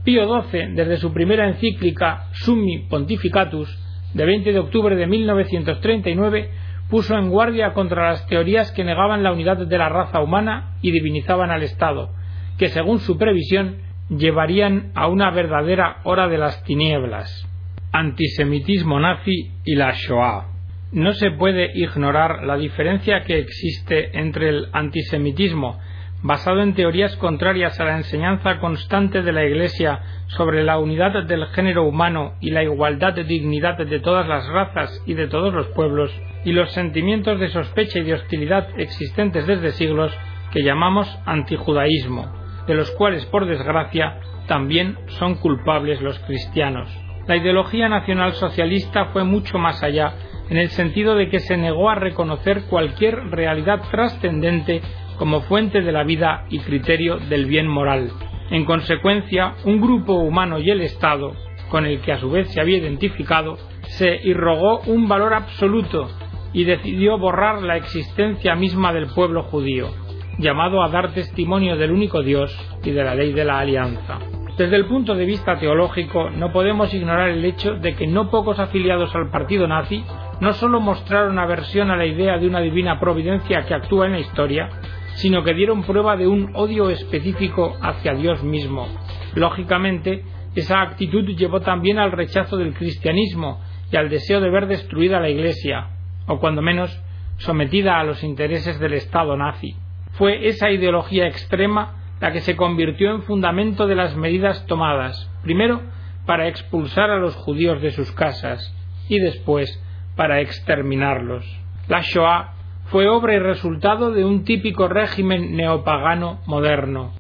Pío 0.04 0.44
XII, 0.44 0.74
desde 0.76 0.98
su 0.98 1.14
primera 1.14 1.48
encíclica 1.48 2.28
Summi 2.34 2.80
Pontificatus, 2.90 3.85
de 4.16 4.26
20 4.26 4.54
de 4.54 4.60
octubre 4.60 4.96
de 4.96 5.08
1939 5.08 6.50
puso 6.90 7.18
en 7.18 7.30
guardia 7.30 7.74
contra 7.74 8.12
las 8.12 8.26
teorías 8.28 8.72
que 8.72 8.86
negaban 8.86 9.24
la 9.24 9.34
unidad 9.34 9.58
de 9.58 9.78
la 9.78 9.90
raza 9.90 10.22
humana 10.22 10.78
y 10.82 10.92
divinizaban 10.92 11.52
al 11.52 11.64
Estado, 11.64 12.12
que 12.58 12.70
según 12.70 13.00
su 13.00 13.18
previsión 13.18 13.78
llevarían 14.10 14.92
a 14.96 15.08
una 15.08 15.32
verdadera 15.32 15.98
hora 16.04 16.30
de 16.30 16.38
las 16.38 16.64
tinieblas. 16.64 17.46
Antisemitismo 17.92 19.00
nazi 19.00 19.52
y 19.66 19.76
la 19.76 19.92
Shoah. 19.92 20.48
No 20.94 21.12
se 21.12 21.32
puede 21.32 21.78
ignorar 21.78 22.44
la 22.44 22.56
diferencia 22.56 23.22
que 23.22 23.40
existe 23.40 24.18
entre 24.18 24.48
el 24.50 24.68
antisemitismo 24.72 25.80
basado 26.26 26.64
en 26.64 26.74
teorías 26.74 27.16
contrarias 27.18 27.80
a 27.80 27.86
la 27.86 27.98
enseñanza 27.98 28.58
constante 28.58 29.22
de 29.22 29.32
la 29.32 29.46
Iglesia 29.46 30.00
sobre 30.26 30.64
la 30.64 30.80
unidad 30.80 31.24
del 31.24 31.46
género 31.50 31.84
humano 31.84 32.34
y 32.42 32.50
la 32.50 32.64
igualdad 32.64 33.14
de 33.14 33.26
dignidad 33.26 33.78
de 33.78 34.00
todas 34.00 34.28
las 34.28 34.48
razas 34.48 35.04
y 35.06 35.14
de 35.14 35.28
todos 35.28 35.54
los 35.54 35.68
pueblos, 35.68 36.12
y 36.44 36.52
los 36.52 36.72
sentimientos 36.72 37.40
de 37.40 37.50
sospecha 37.50 38.00
y 38.00 38.04
de 38.06 38.16
hostilidad 38.16 38.68
existentes 38.76 39.46
desde 39.46 39.74
siglos 39.74 40.18
que 40.52 40.64
llamamos 40.64 41.08
antijudaísmo, 41.28 42.26
de 42.66 42.74
los 42.74 42.90
cuales, 42.92 43.24
por 43.28 43.46
desgracia, 43.46 44.20
también 44.48 44.98
son 45.20 45.36
culpables 45.36 46.02
los 46.02 46.18
cristianos. 46.22 46.90
La 47.28 47.36
ideología 47.36 47.88
nacional 47.88 48.34
socialista 48.34 49.06
fue 49.14 49.24
mucho 49.24 49.60
más 49.60 49.84
allá, 49.84 50.14
en 50.50 50.58
el 50.58 50.70
sentido 50.70 51.14
de 51.14 51.30
que 51.30 51.40
se 51.40 51.56
negó 51.56 51.92
a 51.92 51.96
reconocer 51.96 52.64
cualquier 52.64 53.16
realidad 53.30 53.82
trascendente 53.92 54.82
como 55.18 55.42
fuente 55.42 55.82
de 55.82 55.92
la 55.92 56.04
vida 56.04 56.46
y 56.50 56.60
criterio 56.60 57.18
del 57.18 57.46
bien 57.46 57.68
moral. 57.68 58.12
En 58.52 58.66
consecuencia, 58.66 59.56
un 59.66 59.82
grupo 59.82 60.14
humano 60.14 60.60
y 60.60 60.70
el 60.70 60.82
Estado, 60.82 61.34
con 61.70 61.86
el 61.86 62.00
que 62.02 62.12
a 62.12 62.20
su 62.20 62.30
vez 62.30 62.50
se 62.50 62.62
había 62.62 62.78
identificado, 62.78 63.58
se 63.84 64.20
irrogó 64.24 64.82
un 64.82 65.08
valor 65.08 65.34
absoluto 65.34 66.10
y 66.54 66.64
decidió 66.64 67.18
borrar 67.18 67.62
la 67.62 67.78
existencia 67.78 68.56
misma 68.56 68.94
del 68.94 69.08
pueblo 69.08 69.44
judío, 69.44 69.90
llamado 70.38 70.84
a 70.84 70.90
dar 70.90 71.14
testimonio 71.14 71.76
del 71.76 71.92
único 71.92 72.22
Dios 72.22 72.56
y 72.84 72.92
de 72.92 73.04
la 73.04 73.16
ley 73.16 73.34
de 73.34 73.46
la 73.46 73.60
alianza. 73.60 74.20
Desde 74.58 74.78
el 74.78 74.86
punto 74.86 75.16
de 75.16 75.26
vista 75.26 75.58
teológico, 75.58 76.30
no 76.30 76.54
podemos 76.54 76.94
ignorar 76.94 77.30
el 77.30 77.44
hecho 77.44 77.74
de 77.74 77.94
que 77.94 78.08
no 78.08 78.30
pocos 78.30 78.58
afiliados 78.58 79.14
al 79.14 79.30
partido 79.30 79.68
nazi 79.68 80.06
no 80.40 80.54
solo 80.54 80.80
mostraron 80.80 81.40
aversión 81.40 81.92
a 81.92 81.98
la 81.98 82.06
idea 82.06 82.38
de 82.38 82.48
una 82.48 82.62
divina 82.62 83.00
providencia 83.00 83.66
que 83.66 83.74
actúa 83.74 84.06
en 84.06 84.14
la 84.14 84.20
historia, 84.20 84.70
sino 85.16 85.44
que 85.44 85.54
dieron 85.54 85.84
prueba 85.84 86.16
de 86.16 86.28
un 86.28 86.52
odio 86.54 86.90
específico 86.90 87.76
hacia 87.82 88.14
Dios 88.14 88.44
mismo. 88.44 88.88
Lógicamente, 89.34 90.24
esa 90.56 90.82
actitud 90.82 91.26
llevó 91.36 91.62
también 91.62 92.00
al 92.00 92.12
rechazo 92.12 92.58
del 92.58 92.74
cristianismo 92.74 93.60
y 93.92 93.98
al 93.98 94.10
deseo 94.10 94.40
de 94.40 94.50
ver 94.50 94.68
destruida 94.68 95.20
la 95.20 95.30
Iglesia, 95.30 95.90
o 96.28 96.40
cuando 96.40 96.62
menos 96.62 97.02
sometida 97.38 98.00
a 98.00 98.04
los 98.04 98.24
intereses 98.24 98.80
del 98.80 98.94
Estado 98.94 99.36
nazi. 99.36 99.76
Fue 100.14 100.48
esa 100.48 100.70
ideología 100.72 101.28
extrema 101.28 101.96
la 102.22 102.32
que 102.32 102.42
se 102.42 102.56
convirtió 102.56 103.12
en 103.12 103.24
fundamento 103.24 103.88
de 103.88 103.96
las 103.96 104.16
medidas 104.16 104.66
tomadas, 104.66 105.30
primero 105.44 105.82
para 106.26 106.48
expulsar 106.48 107.10
a 107.10 107.20
los 107.20 107.36
judíos 107.36 107.82
de 107.82 107.92
sus 107.92 108.12
casas 108.12 108.74
y 109.08 109.20
después 109.20 109.82
para 110.16 110.42
exterminarlos. 110.42 111.46
La 111.88 112.02
Shoah 112.02 112.55
fue 112.86 113.08
obra 113.08 113.34
y 113.34 113.40
resultado 113.40 114.12
de 114.12 114.24
un 114.24 114.44
típico 114.44 114.88
régimen 114.88 115.56
neopagano 115.56 116.40
moderno. 116.46 117.14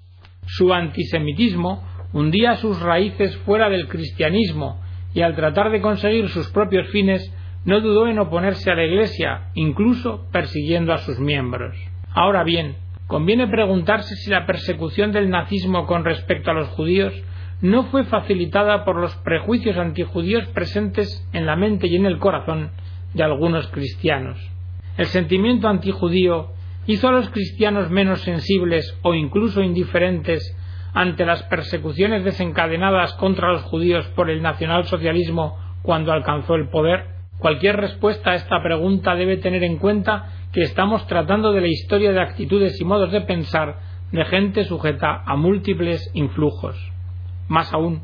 Su 0.45 0.73
antisemitismo 0.73 1.83
hundía 2.13 2.55
sus 2.55 2.79
raíces 2.81 3.35
fuera 3.39 3.69
del 3.69 3.87
cristianismo 3.87 4.79
y 5.13 5.21
al 5.21 5.35
tratar 5.35 5.71
de 5.71 5.81
conseguir 5.81 6.29
sus 6.29 6.51
propios 6.51 6.87
fines 6.89 7.33
no 7.65 7.81
dudó 7.81 8.07
en 8.07 8.19
oponerse 8.19 8.69
a 8.69 8.75
la 8.75 8.85
Iglesia, 8.85 9.49
incluso 9.55 10.27
persiguiendo 10.31 10.93
a 10.93 10.99
sus 10.99 11.19
miembros. 11.19 11.75
Ahora 12.13 12.43
bien, 12.43 12.75
conviene 13.07 13.47
preguntarse 13.47 14.15
si 14.15 14.29
la 14.29 14.45
persecución 14.45 15.11
del 15.11 15.29
nazismo 15.29 15.87
con 15.87 16.05
respecto 16.05 16.51
a 16.51 16.53
los 16.53 16.67
judíos 16.69 17.13
no 17.61 17.85
fue 17.85 18.03
facilitada 18.03 18.85
por 18.85 18.97
los 18.97 19.15
prejuicios 19.17 19.77
antijudíos 19.77 20.47
presentes 20.49 21.27
en 21.33 21.47
la 21.47 21.55
mente 21.55 21.87
y 21.87 21.95
en 21.95 22.05
el 22.05 22.19
corazón 22.19 22.69
de 23.13 23.23
algunos 23.23 23.67
cristianos. 23.69 24.37
El 24.97 25.07
sentimiento 25.07 25.67
antijudío 25.67 26.51
hizo 26.87 27.09
a 27.09 27.11
los 27.11 27.29
cristianos 27.29 27.89
menos 27.89 28.21
sensibles 28.21 28.97
o 29.01 29.13
incluso 29.13 29.61
indiferentes 29.61 30.55
ante 30.93 31.25
las 31.25 31.43
persecuciones 31.43 32.23
desencadenadas 32.23 33.13
contra 33.13 33.51
los 33.51 33.63
judíos 33.63 34.07
por 34.15 34.29
el 34.29 34.41
nacionalsocialismo 34.41 35.57
cuando 35.81 36.13
alcanzó 36.13 36.55
el 36.55 36.69
poder. 36.69 37.07
Cualquier 37.39 37.75
respuesta 37.75 38.31
a 38.31 38.35
esta 38.35 38.63
pregunta 38.63 39.15
debe 39.15 39.35
tener 39.35 39.63
en 39.65 39.77
cuenta 39.77 40.31
que 40.53 40.61
estamos 40.61 41.05
tratando 41.07 41.51
de 41.51 41.59
la 41.59 41.67
historia 41.67 42.13
de 42.13 42.21
actitudes 42.21 42.79
y 42.79 42.85
modos 42.85 43.11
de 43.11 43.21
pensar 43.21 43.79
de 44.13 44.23
gente 44.23 44.63
sujeta 44.63 45.23
a 45.25 45.35
múltiples 45.35 46.09
influjos. 46.13 46.77
Más 47.49 47.73
aún, 47.73 48.03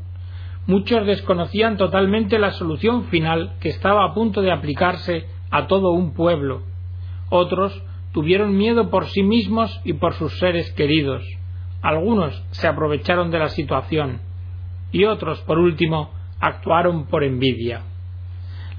muchos 0.66 1.06
desconocían 1.06 1.78
totalmente 1.78 2.38
la 2.38 2.50
solución 2.50 3.04
final 3.04 3.54
que 3.60 3.70
estaba 3.70 4.04
a 4.04 4.12
punto 4.12 4.42
de 4.42 4.52
aplicarse 4.52 5.24
a 5.50 5.66
todo 5.66 5.92
un 5.92 6.12
pueblo. 6.12 6.71
Otros 7.34 7.82
tuvieron 8.12 8.58
miedo 8.58 8.90
por 8.90 9.06
sí 9.06 9.22
mismos 9.22 9.80
y 9.84 9.94
por 9.94 10.12
sus 10.12 10.38
seres 10.38 10.70
queridos. 10.72 11.24
Algunos 11.80 12.44
se 12.50 12.68
aprovecharon 12.68 13.30
de 13.30 13.38
la 13.38 13.48
situación 13.48 14.20
y 14.90 15.06
otros, 15.06 15.40
por 15.40 15.58
último, 15.58 16.10
actuaron 16.40 17.06
por 17.06 17.24
envidia. 17.24 17.80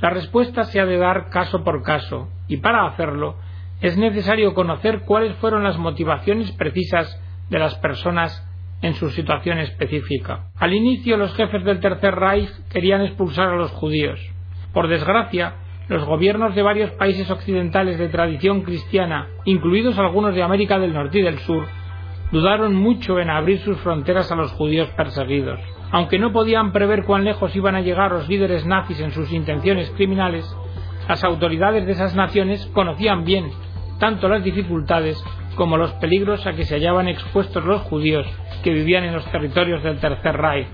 La 0.01 0.11
respuesta 0.11 0.65
se 0.65 0.79
ha 0.79 0.85
de 0.85 0.99
dar 0.99 1.31
caso 1.31 1.63
por 1.63 1.81
caso 1.81 2.29
y 2.47 2.57
para 2.57 2.85
hacerlo 2.85 3.37
es 3.81 3.97
necesario 3.97 4.53
conocer 4.53 5.01
cuáles 5.01 5.35
fueron 5.37 5.63
las 5.63 5.79
motivaciones 5.79 6.51
precisas 6.51 7.19
de 7.49 7.57
las 7.57 7.73
personas 7.79 8.47
en 8.83 8.93
su 8.93 9.09
situación 9.09 9.57
específica. 9.57 10.49
Al 10.57 10.75
inicio 10.75 11.17
los 11.17 11.33
jefes 11.33 11.65
del 11.65 11.79
Tercer 11.79 12.13
Reich 12.13 12.51
querían 12.69 13.01
expulsar 13.01 13.49
a 13.49 13.55
los 13.55 13.71
judíos. 13.71 14.19
Por 14.73 14.89
desgracia, 14.89 15.55
los 15.87 16.05
gobiernos 16.05 16.55
de 16.55 16.61
varios 16.61 16.91
países 16.91 17.29
occidentales 17.29 17.97
de 17.97 18.09
tradición 18.09 18.61
cristiana, 18.61 19.27
incluidos 19.45 19.97
algunos 19.97 20.33
de 20.33 20.43
América 20.43 20.79
del 20.79 20.93
Norte 20.93 21.19
y 21.19 21.23
del 21.23 21.39
Sur, 21.39 21.65
dudaron 22.31 22.73
mucho 22.75 23.19
en 23.19 23.29
abrir 23.29 23.59
sus 23.59 23.77
fronteras 23.79 24.31
a 24.31 24.35
los 24.35 24.51
judíos 24.53 24.89
perseguidos. 24.95 25.59
Aunque 25.91 26.17
no 26.17 26.31
podían 26.31 26.71
prever 26.71 27.03
cuán 27.03 27.23
lejos 27.23 27.55
iban 27.55 27.75
a 27.75 27.81
llegar 27.81 28.11
los 28.11 28.27
líderes 28.27 28.65
nazis 28.65 28.99
en 28.99 29.11
sus 29.11 29.31
intenciones 29.31 29.91
criminales, 29.91 30.45
las 31.07 31.23
autoridades 31.23 31.85
de 31.85 31.91
esas 31.91 32.15
naciones 32.15 32.65
conocían 32.73 33.25
bien 33.25 33.51
tanto 33.99 34.27
las 34.27 34.43
dificultades 34.43 35.23
como 35.55 35.77
los 35.77 35.93
peligros 35.93 36.45
a 36.47 36.53
que 36.53 36.65
se 36.65 36.75
hallaban 36.75 37.07
expuestos 37.07 37.63
los 37.63 37.81
judíos 37.83 38.27
que 38.63 38.73
vivían 38.73 39.03
en 39.03 39.13
los 39.13 39.25
territorios 39.31 39.83
del 39.83 39.99
Tercer 39.99 40.35
Reich. 40.35 40.67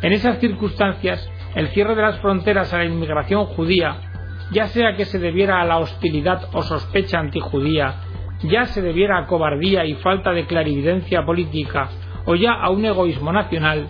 En 0.00 0.12
esas 0.12 0.38
circunstancias, 0.38 1.30
el 1.54 1.68
cierre 1.68 1.94
de 1.94 2.02
las 2.02 2.18
fronteras 2.20 2.72
a 2.72 2.78
la 2.78 2.84
inmigración 2.84 3.46
judía, 3.46 4.11
ya 4.52 4.68
sea 4.68 4.94
que 4.96 5.06
se 5.06 5.18
debiera 5.18 5.60
a 5.60 5.64
la 5.64 5.78
hostilidad 5.78 6.48
o 6.52 6.62
sospecha 6.62 7.18
antijudía, 7.18 7.96
ya 8.42 8.66
se 8.66 8.82
debiera 8.82 9.18
a 9.18 9.26
cobardía 9.26 9.84
y 9.84 9.94
falta 9.94 10.32
de 10.32 10.46
clarividencia 10.46 11.24
política, 11.24 11.88
o 12.26 12.34
ya 12.34 12.52
a 12.52 12.70
un 12.70 12.84
egoísmo 12.84 13.32
nacional, 13.32 13.88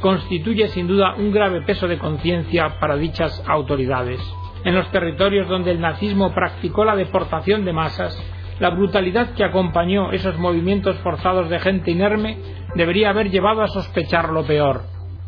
constituye 0.00 0.68
sin 0.68 0.86
duda 0.86 1.14
un 1.16 1.32
grave 1.32 1.62
peso 1.62 1.88
de 1.88 1.98
conciencia 1.98 2.78
para 2.78 2.96
dichas 2.96 3.42
autoridades. 3.46 4.20
En 4.64 4.74
los 4.74 4.90
territorios 4.90 5.48
donde 5.48 5.70
el 5.70 5.80
nazismo 5.80 6.32
practicó 6.32 6.84
la 6.84 6.96
deportación 6.96 7.64
de 7.64 7.72
masas, 7.72 8.16
la 8.58 8.70
brutalidad 8.70 9.34
que 9.34 9.44
acompañó 9.44 10.12
esos 10.12 10.38
movimientos 10.38 10.96
forzados 10.98 11.50
de 11.50 11.58
gente 11.58 11.90
inerme 11.90 12.38
debería 12.74 13.10
haber 13.10 13.30
llevado 13.30 13.62
a 13.62 13.68
sospechar 13.68 14.30
lo 14.30 14.44
peor. 14.44 14.82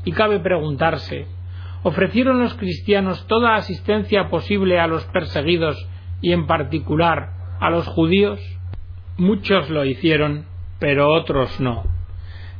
Y 0.04 0.12
cabe 0.12 0.40
preguntarse, 0.40 1.26
¿ofrecieron 1.82 2.40
los 2.40 2.54
cristianos 2.54 3.26
toda 3.26 3.56
asistencia 3.56 4.28
posible 4.28 4.78
a 4.78 4.86
los 4.86 5.04
perseguidos 5.06 5.88
y 6.20 6.32
en 6.32 6.46
particular 6.46 7.30
a 7.60 7.70
los 7.70 7.86
judíos? 7.86 8.40
Muchos 9.16 9.70
lo 9.70 9.84
hicieron, 9.84 10.46
pero 10.78 11.12
otros 11.12 11.60
no. 11.60 11.84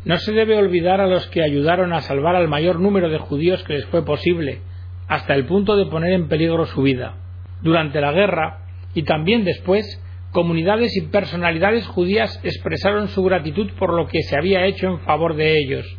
No 0.04 0.16
se 0.16 0.32
debe 0.32 0.56
olvidar 0.56 1.00
a 1.00 1.06
los 1.06 1.26
que 1.28 1.42
ayudaron 1.42 1.92
a 1.92 2.00
salvar 2.00 2.36
al 2.36 2.48
mayor 2.48 2.80
número 2.80 3.08
de 3.08 3.18
judíos 3.18 3.62
que 3.64 3.74
les 3.74 3.86
fue 3.86 4.04
posible, 4.04 4.60
hasta 5.08 5.34
el 5.34 5.46
punto 5.46 5.76
de 5.76 5.86
poner 5.86 6.12
en 6.12 6.28
peligro 6.28 6.66
su 6.66 6.82
vida. 6.82 7.16
Durante 7.62 8.00
la 8.00 8.12
guerra, 8.12 8.60
y 8.94 9.02
también 9.02 9.44
después, 9.44 10.02
comunidades 10.32 10.96
y 10.96 11.06
personalidades 11.08 11.86
judías 11.86 12.40
expresaron 12.44 13.08
su 13.08 13.22
gratitud 13.22 13.70
por 13.78 13.92
lo 13.92 14.06
que 14.06 14.22
se 14.22 14.36
había 14.36 14.66
hecho 14.66 14.86
en 14.86 15.00
favor 15.00 15.34
de 15.34 15.58
ellos, 15.58 15.97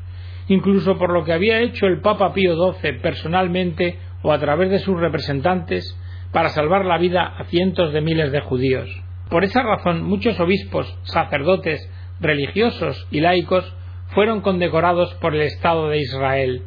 incluso 0.50 0.98
por 0.98 1.14
lo 1.14 1.24
que 1.24 1.34
había 1.34 1.62
hecho 1.62 1.86
el 1.86 2.02
Papa 2.02 2.34
Pío 2.34 2.56
XII 2.74 3.00
personalmente 3.00 3.98
o 4.22 4.34
a 4.34 4.40
través 4.40 4.70
de 4.70 4.80
sus 4.80 5.00
representantes 5.00 5.98
para 6.34 6.50
salvar 6.50 6.86
la 6.86 6.98
vida 6.98 7.24
a 7.24 7.46
cientos 7.46 7.94
de 7.94 8.02
miles 8.02 8.32
de 8.32 8.42
judíos. 8.42 8.90
Por 9.30 9.44
esa 9.44 9.64
razón, 9.64 10.04
muchos 10.04 10.40
obispos, 10.40 10.98
sacerdotes, 11.04 11.90
religiosos 12.20 13.08
y 13.12 13.22
laicos 13.22 13.74
fueron 14.10 14.42
condecorados 14.42 15.14
por 15.16 15.36
el 15.36 15.42
Estado 15.42 15.90
de 15.90 16.00
Israel. 16.00 16.64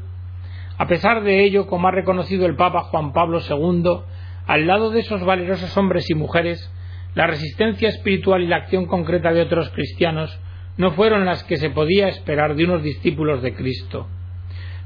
A 0.79 0.87
pesar 0.87 1.23
de 1.23 1.45
ello, 1.45 1.67
como 1.67 1.89
ha 1.89 1.91
reconocido 1.91 2.47
el 2.47 2.57
Papa 2.57 2.85
Juan 2.85 3.13
Pablo 3.13 3.41
II, 3.41 4.03
al 4.47 4.67
lado 4.67 4.91
de 4.91 5.01
esos 5.01 5.25
valerosos 5.25 5.77
hombres 5.77 6.09
y 6.09 6.15
mujeres, 6.15 6.73
la 7.15 7.27
resistencia 7.27 7.89
espiritual 7.89 8.43
y 8.43 8.47
la 8.47 8.57
acción 8.57 8.87
concreta 8.87 9.33
de 9.33 9.43
otros 9.43 9.71
cristianos 9.71 10.41
no 10.77 10.93
fueron 10.93 11.25
las 11.25 11.45
que 11.45 11.57
se 11.57 11.71
podía 11.71 12.09
esperar 12.09 12.55
de 12.55 12.65
unos 12.65 12.83
discípulos 12.83 13.43
de 13.43 13.55
Cristo. 13.55 14.07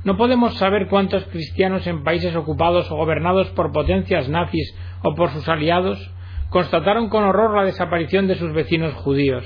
No 0.05 0.17
podemos 0.17 0.57
saber 0.59 0.89
cuántos 0.89 1.25
cristianos 1.27 1.87
en 1.87 2.05
países 2.05 2.35
ocupados 2.37 2.91
o 2.91 2.97
gobernados 2.97 3.49
por 3.51 3.73
potencias 3.73 4.29
nazis 4.29 4.75
o 5.03 5.15
por 5.15 5.31
sus 5.31 5.49
aliados 5.49 6.13
constataron 6.51 7.09
con 7.09 7.25
horror 7.25 7.57
la 7.57 7.65
desaparición 7.65 8.29
de 8.29 8.37
sus 8.37 8.53
vecinos 8.53 8.95
judíos, 8.95 9.45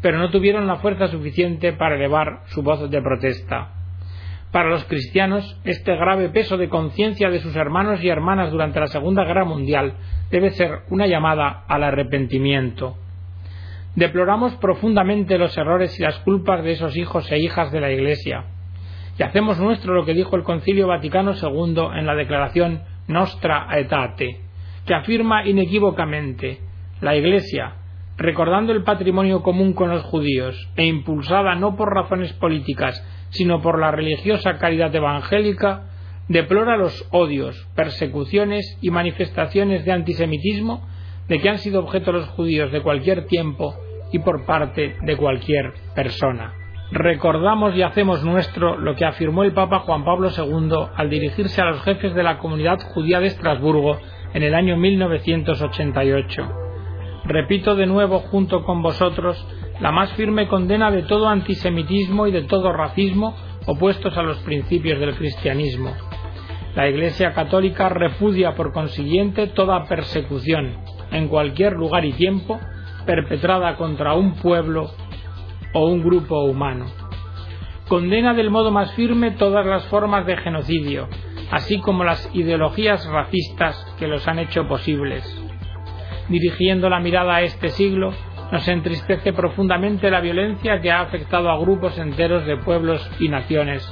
pero 0.00 0.18
no 0.18 0.30
tuvieron 0.30 0.66
la 0.66 0.76
fuerza 0.76 1.08
suficiente 1.08 1.72
para 1.72 1.96
elevar 1.96 2.42
su 2.46 2.62
voz 2.62 2.88
de 2.88 3.02
protesta. 3.02 3.72
Para 4.52 4.70
los 4.70 4.84
cristianos, 4.84 5.60
este 5.64 5.96
grave 5.96 6.28
peso 6.28 6.56
de 6.56 6.68
conciencia 6.68 7.28
de 7.28 7.40
sus 7.40 7.56
hermanos 7.56 8.02
y 8.02 8.08
hermanas 8.08 8.52
durante 8.52 8.80
la 8.80 8.86
Segunda 8.86 9.24
Guerra 9.24 9.44
Mundial 9.44 9.94
debe 10.30 10.50
ser 10.50 10.82
una 10.88 11.06
llamada 11.06 11.64
al 11.68 11.82
arrepentimiento. 11.82 12.96
Deploramos 13.96 14.54
profundamente 14.56 15.38
los 15.38 15.56
errores 15.56 15.98
y 15.98 16.02
las 16.02 16.18
culpas 16.18 16.62
de 16.62 16.72
esos 16.72 16.94
hijos 16.98 17.32
e 17.32 17.38
hijas 17.38 17.72
de 17.72 17.80
la 17.80 17.90
Iglesia, 17.90 18.44
y 19.18 19.22
hacemos 19.22 19.58
nuestro 19.58 19.94
lo 19.94 20.04
que 20.04 20.12
dijo 20.12 20.36
el 20.36 20.42
Concilio 20.42 20.86
Vaticano 20.86 21.32
II 21.32 21.88
en 21.96 22.04
la 22.04 22.14
declaración 22.14 22.82
Nostra 23.08 23.66
Aetate, 23.70 24.40
que 24.84 24.94
afirma 24.94 25.46
inequívocamente 25.46 26.60
la 27.00 27.16
Iglesia, 27.16 27.76
recordando 28.18 28.74
el 28.74 28.84
patrimonio 28.84 29.42
común 29.42 29.72
con 29.72 29.88
los 29.88 30.02
judíos 30.02 30.68
e 30.76 30.84
impulsada 30.84 31.54
no 31.54 31.74
por 31.74 31.94
razones 31.94 32.34
políticas, 32.34 33.02
sino 33.30 33.62
por 33.62 33.80
la 33.80 33.92
religiosa 33.92 34.58
caridad 34.58 34.94
evangélica, 34.94 35.84
deplora 36.28 36.76
los 36.76 37.08
odios, 37.12 37.66
persecuciones 37.74 38.76
y 38.82 38.90
manifestaciones 38.90 39.86
de 39.86 39.92
antisemitismo 39.92 40.86
de 41.28 41.40
que 41.40 41.48
han 41.48 41.58
sido 41.58 41.80
objeto 41.80 42.12
los 42.12 42.28
judíos 42.28 42.70
de 42.72 42.82
cualquier 42.82 43.24
tiempo 43.24 43.74
y 44.12 44.18
por 44.20 44.44
parte 44.44 44.96
de 45.02 45.16
cualquier 45.16 45.72
persona. 45.94 46.52
Recordamos 46.92 47.74
y 47.74 47.82
hacemos 47.82 48.22
nuestro 48.22 48.76
lo 48.76 48.94
que 48.94 49.04
afirmó 49.04 49.42
el 49.42 49.52
Papa 49.52 49.80
Juan 49.80 50.04
Pablo 50.04 50.30
II 50.30 50.70
al 50.94 51.10
dirigirse 51.10 51.60
a 51.60 51.66
los 51.70 51.82
jefes 51.82 52.14
de 52.14 52.22
la 52.22 52.38
comunidad 52.38 52.78
judía 52.94 53.18
de 53.18 53.26
Estrasburgo 53.26 53.98
en 54.32 54.42
el 54.44 54.54
año 54.54 54.76
1988. 54.76 56.48
Repito 57.24 57.74
de 57.74 57.86
nuevo 57.86 58.20
junto 58.20 58.62
con 58.62 58.82
vosotros 58.82 59.44
la 59.80 59.90
más 59.90 60.12
firme 60.12 60.46
condena 60.46 60.92
de 60.92 61.02
todo 61.02 61.28
antisemitismo 61.28 62.28
y 62.28 62.32
de 62.32 62.42
todo 62.42 62.72
racismo 62.72 63.34
opuestos 63.66 64.16
a 64.16 64.22
los 64.22 64.38
principios 64.38 65.00
del 65.00 65.16
cristianismo. 65.16 65.92
La 66.76 66.88
Iglesia 66.88 67.32
Católica 67.32 67.88
repudia 67.88 68.54
por 68.54 68.72
consiguiente 68.72 69.48
toda 69.48 69.84
persecución, 69.86 70.76
en 71.10 71.26
cualquier 71.28 71.72
lugar 71.72 72.04
y 72.04 72.12
tiempo, 72.12 72.60
perpetrada 73.06 73.76
contra 73.76 74.14
un 74.14 74.34
pueblo 74.34 74.90
o 75.72 75.86
un 75.86 76.02
grupo 76.02 76.42
humano. 76.44 76.86
Condena 77.88 78.34
del 78.34 78.50
modo 78.50 78.70
más 78.70 78.92
firme 78.94 79.30
todas 79.30 79.64
las 79.64 79.86
formas 79.86 80.26
de 80.26 80.36
genocidio, 80.36 81.08
así 81.50 81.80
como 81.80 82.04
las 82.04 82.28
ideologías 82.34 83.06
racistas 83.06 83.76
que 83.98 84.08
los 84.08 84.26
han 84.26 84.40
hecho 84.40 84.66
posibles. 84.66 85.24
Dirigiendo 86.28 86.90
la 86.90 87.00
mirada 87.00 87.36
a 87.36 87.42
este 87.42 87.68
siglo, 87.68 88.12
nos 88.50 88.66
entristece 88.66 89.32
profundamente 89.32 90.10
la 90.10 90.20
violencia 90.20 90.80
que 90.80 90.90
ha 90.90 91.00
afectado 91.00 91.50
a 91.50 91.58
grupos 91.58 91.96
enteros 91.98 92.44
de 92.44 92.56
pueblos 92.56 93.08
y 93.20 93.28
naciones, 93.28 93.88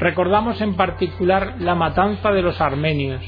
Recordamos 0.00 0.62
en 0.62 0.76
particular 0.76 1.56
la 1.60 1.74
matanza 1.74 2.32
de 2.32 2.40
los 2.40 2.62
armenios, 2.62 3.20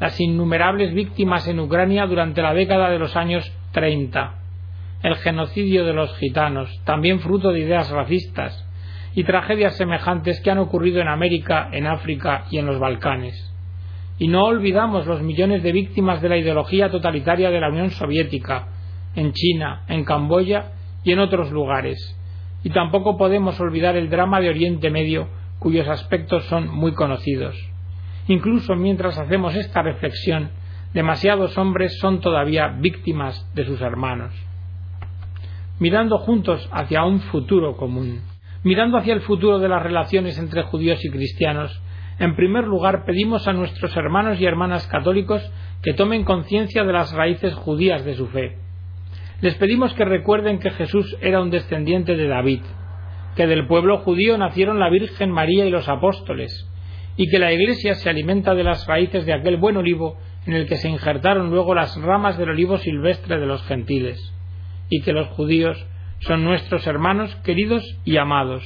las 0.00 0.18
innumerables 0.18 0.94
víctimas 0.94 1.46
en 1.48 1.60
Ucrania 1.60 2.06
durante 2.06 2.40
la 2.40 2.54
década 2.54 2.88
de 2.88 2.98
los 2.98 3.14
años 3.14 3.52
30, 3.72 4.34
el 5.02 5.16
genocidio 5.16 5.84
de 5.84 5.92
los 5.92 6.16
gitanos, 6.18 6.70
también 6.84 7.20
fruto 7.20 7.50
de 7.50 7.60
ideas 7.60 7.90
racistas, 7.90 8.66
y 9.14 9.24
tragedias 9.24 9.76
semejantes 9.76 10.40
que 10.40 10.50
han 10.50 10.58
ocurrido 10.58 11.00
en 11.00 11.08
América, 11.08 11.68
en 11.72 11.86
África 11.86 12.44
y 12.50 12.58
en 12.58 12.66
los 12.66 12.78
Balcanes. 12.78 13.52
Y 14.18 14.28
no 14.28 14.44
olvidamos 14.44 15.06
los 15.06 15.22
millones 15.22 15.62
de 15.62 15.72
víctimas 15.72 16.22
de 16.22 16.28
la 16.28 16.36
ideología 16.36 16.90
totalitaria 16.90 17.50
de 17.50 17.60
la 17.60 17.68
Unión 17.68 17.90
Soviética, 17.90 18.68
en 19.14 19.32
China, 19.32 19.82
en 19.88 20.04
Camboya 20.04 20.72
y 21.02 21.12
en 21.12 21.18
otros 21.18 21.50
lugares. 21.50 22.16
Y 22.62 22.70
tampoco 22.70 23.18
podemos 23.18 23.58
olvidar 23.60 23.96
el 23.96 24.08
drama 24.08 24.40
de 24.40 24.48
Oriente 24.48 24.90
Medio 24.90 25.28
cuyos 25.58 25.88
aspectos 25.88 26.44
son 26.44 26.68
muy 26.68 26.92
conocidos. 26.92 27.56
Incluso 28.28 28.76
mientras 28.76 29.18
hacemos 29.18 29.54
esta 29.54 29.82
reflexión, 29.82 30.50
demasiados 30.94 31.56
hombres 31.56 31.98
son 31.98 32.20
todavía 32.20 32.68
víctimas 32.68 33.48
de 33.54 33.64
sus 33.64 33.80
hermanos. 33.80 34.32
Mirando 35.78 36.18
juntos 36.18 36.68
hacia 36.72 37.04
un 37.04 37.20
futuro 37.20 37.76
común, 37.76 38.20
mirando 38.62 38.98
hacia 38.98 39.14
el 39.14 39.22
futuro 39.22 39.58
de 39.58 39.68
las 39.68 39.82
relaciones 39.82 40.38
entre 40.38 40.62
judíos 40.62 41.04
y 41.04 41.10
cristianos, 41.10 41.80
en 42.18 42.36
primer 42.36 42.64
lugar 42.64 43.04
pedimos 43.04 43.48
a 43.48 43.52
nuestros 43.52 43.96
hermanos 43.96 44.40
y 44.40 44.44
hermanas 44.44 44.86
católicos 44.86 45.42
que 45.82 45.94
tomen 45.94 46.24
conciencia 46.24 46.84
de 46.84 46.92
las 46.92 47.12
raíces 47.12 47.54
judías 47.54 48.04
de 48.04 48.14
su 48.14 48.28
fe. 48.28 48.58
Les 49.40 49.54
pedimos 49.56 49.92
que 49.94 50.04
recuerden 50.04 50.60
que 50.60 50.70
Jesús 50.70 51.16
era 51.20 51.40
un 51.40 51.50
descendiente 51.50 52.14
de 52.14 52.28
David, 52.28 52.60
que 53.34 53.46
del 53.46 53.66
pueblo 53.66 53.98
judío 53.98 54.38
nacieron 54.38 54.78
la 54.78 54.90
Virgen 54.90 55.32
María 55.32 55.64
y 55.66 55.70
los 55.70 55.88
apóstoles, 55.88 56.68
y 57.16 57.28
que 57.28 57.38
la 57.38 57.52
Iglesia 57.52 57.94
se 57.94 58.08
alimenta 58.08 58.54
de 58.54 58.62
las 58.62 58.86
raíces 58.86 59.26
de 59.26 59.32
aquel 59.32 59.56
buen 59.56 59.76
olivo 59.76 60.18
en 60.46 60.54
el 60.54 60.66
que 60.66 60.76
se 60.76 60.88
injertaron 60.88 61.50
luego 61.50 61.74
las 61.74 61.96
ramas 62.00 62.36
del 62.38 62.50
olivo 62.50 62.78
silvestre 62.78 63.38
de 63.38 63.46
los 63.46 63.62
gentiles, 63.64 64.32
y 64.88 65.02
que 65.02 65.12
los 65.12 65.28
judíos 65.28 65.86
son 66.20 66.44
nuestros 66.44 66.86
hermanos 66.86 67.34
queridos 67.44 67.84
y 68.04 68.16
amados, 68.16 68.62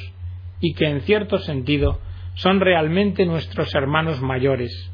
y 0.61 0.75
que 0.75 0.89
en 0.89 1.01
cierto 1.03 1.39
sentido 1.39 2.01
son 2.35 2.61
realmente 2.61 3.27
nuestros 3.27 3.75
hermanos 3.75 4.21
mayores. 4.21 4.91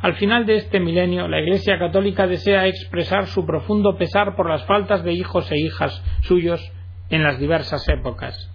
Al 0.00 0.14
final 0.14 0.46
de 0.46 0.56
este 0.56 0.78
milenio, 0.78 1.26
la 1.26 1.40
Iglesia 1.40 1.78
Católica 1.78 2.28
desea 2.28 2.66
expresar 2.66 3.26
su 3.26 3.44
profundo 3.44 3.96
pesar 3.96 4.36
por 4.36 4.48
las 4.48 4.64
faltas 4.64 5.02
de 5.02 5.12
hijos 5.12 5.50
e 5.50 5.58
hijas 5.58 6.04
suyos 6.22 6.72
en 7.10 7.24
las 7.24 7.40
diversas 7.40 7.88
épocas. 7.88 8.52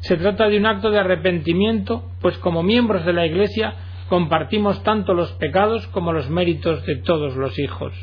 Se 0.00 0.16
trata 0.16 0.48
de 0.48 0.58
un 0.58 0.66
acto 0.66 0.90
de 0.90 0.98
arrepentimiento, 0.98 2.10
pues 2.20 2.38
como 2.38 2.62
miembros 2.62 3.04
de 3.04 3.12
la 3.12 3.26
Iglesia 3.26 3.74
compartimos 4.10 4.82
tanto 4.82 5.14
los 5.14 5.30
pecados 5.34 5.86
como 5.86 6.12
los 6.12 6.28
méritos 6.28 6.84
de 6.84 6.96
todos 6.96 7.36
los 7.36 7.56
hijos. 7.60 7.94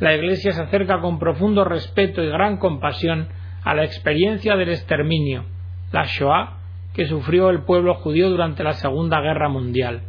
La 0.00 0.12
Iglesia 0.14 0.52
se 0.52 0.62
acerca 0.62 1.00
con 1.00 1.20
profundo 1.20 1.64
respeto 1.64 2.24
y 2.24 2.28
gran 2.28 2.56
compasión 2.56 3.28
a 3.62 3.74
la 3.74 3.84
experiencia 3.84 4.56
del 4.56 4.70
exterminio, 4.70 5.44
la 5.92 6.04
Shoah, 6.06 6.58
que 6.92 7.06
sufrió 7.06 7.50
el 7.50 7.62
pueblo 7.62 7.94
judío 7.94 8.28
durante 8.30 8.64
la 8.64 8.72
Segunda 8.72 9.20
Guerra 9.20 9.48
Mundial. 9.48 10.02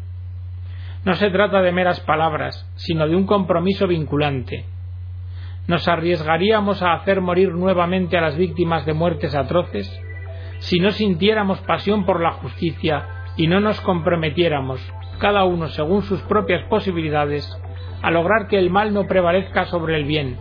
No 1.06 1.14
se 1.14 1.30
trata 1.30 1.62
de 1.62 1.72
meras 1.72 2.00
palabras, 2.00 2.68
sino 2.76 3.08
de 3.08 3.16
un 3.16 3.28
compromiso 3.28 3.86
vinculante. 3.86 4.66
¿Nos 5.68 5.88
arriesgaríamos 5.88 6.82
a 6.82 6.94
hacer 6.94 7.22
morir 7.22 7.54
nuevamente 7.54 8.18
a 8.18 8.22
las 8.22 8.36
víctimas 8.36 8.84
de 8.88 8.94
muertes 8.94 9.36
atroces? 9.36 9.88
Si 10.58 10.80
no 10.80 10.90
sintiéramos 10.90 11.60
pasión 11.62 12.04
por 12.06 12.20
la 12.20 12.32
justicia 12.32 13.06
y 13.38 13.46
no 13.46 13.60
nos 13.60 13.80
comprometiéramos, 13.82 14.82
cada 15.20 15.44
uno 15.44 15.68
según 15.70 16.04
sus 16.04 16.22
propias 16.22 16.64
posibilidades, 16.70 17.48
a 18.02 18.12
lograr 18.12 18.48
que 18.48 18.58
el 18.58 18.70
mal 18.70 18.94
no 18.94 19.06
prevalezca 19.08 19.66
sobre 19.66 19.98
el 19.98 20.06
bien, 20.06 20.38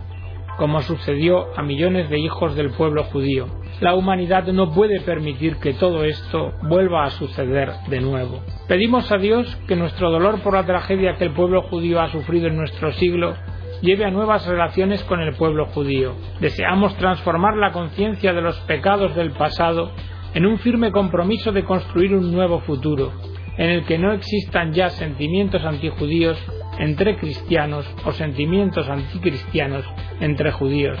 como 0.57 0.81
sucedió 0.81 1.47
a 1.57 1.61
millones 1.61 2.09
de 2.09 2.19
hijos 2.19 2.55
del 2.55 2.71
pueblo 2.71 3.03
judío. 3.05 3.47
La 3.81 3.93
humanidad 3.93 4.45
no 4.47 4.73
puede 4.73 4.99
permitir 4.99 5.57
que 5.57 5.73
todo 5.73 6.03
esto 6.03 6.53
vuelva 6.63 7.05
a 7.05 7.11
suceder 7.11 7.71
de 7.87 8.01
nuevo. 8.01 8.41
Pedimos 8.67 9.11
a 9.11 9.17
Dios 9.17 9.55
que 9.67 9.75
nuestro 9.75 10.11
dolor 10.11 10.41
por 10.41 10.53
la 10.53 10.65
tragedia 10.65 11.15
que 11.15 11.25
el 11.25 11.31
pueblo 11.31 11.61
judío 11.63 12.01
ha 12.01 12.09
sufrido 12.09 12.47
en 12.47 12.57
nuestro 12.57 12.91
siglo 12.93 13.35
lleve 13.81 14.05
a 14.05 14.11
nuevas 14.11 14.45
relaciones 14.45 15.03
con 15.03 15.21
el 15.21 15.33
pueblo 15.35 15.67
judío. 15.67 16.13
Deseamos 16.39 16.95
transformar 16.97 17.55
la 17.55 17.71
conciencia 17.71 18.33
de 18.33 18.41
los 18.41 18.59
pecados 18.61 19.15
del 19.15 19.31
pasado 19.31 19.91
en 20.33 20.45
un 20.45 20.59
firme 20.59 20.91
compromiso 20.91 21.51
de 21.51 21.63
construir 21.63 22.13
un 22.13 22.31
nuevo 22.31 22.59
futuro, 22.59 23.11
en 23.59 23.69
el 23.69 23.83
que 23.83 23.99
no 23.99 24.13
existan 24.13 24.71
ya 24.71 24.89
sentimientos 24.89 25.65
antijudíos 25.65 26.41
entre 26.79 27.17
cristianos 27.17 27.85
o 28.05 28.13
sentimientos 28.13 28.87
anticristianos 28.87 29.85
entre 30.21 30.53
judíos, 30.53 30.97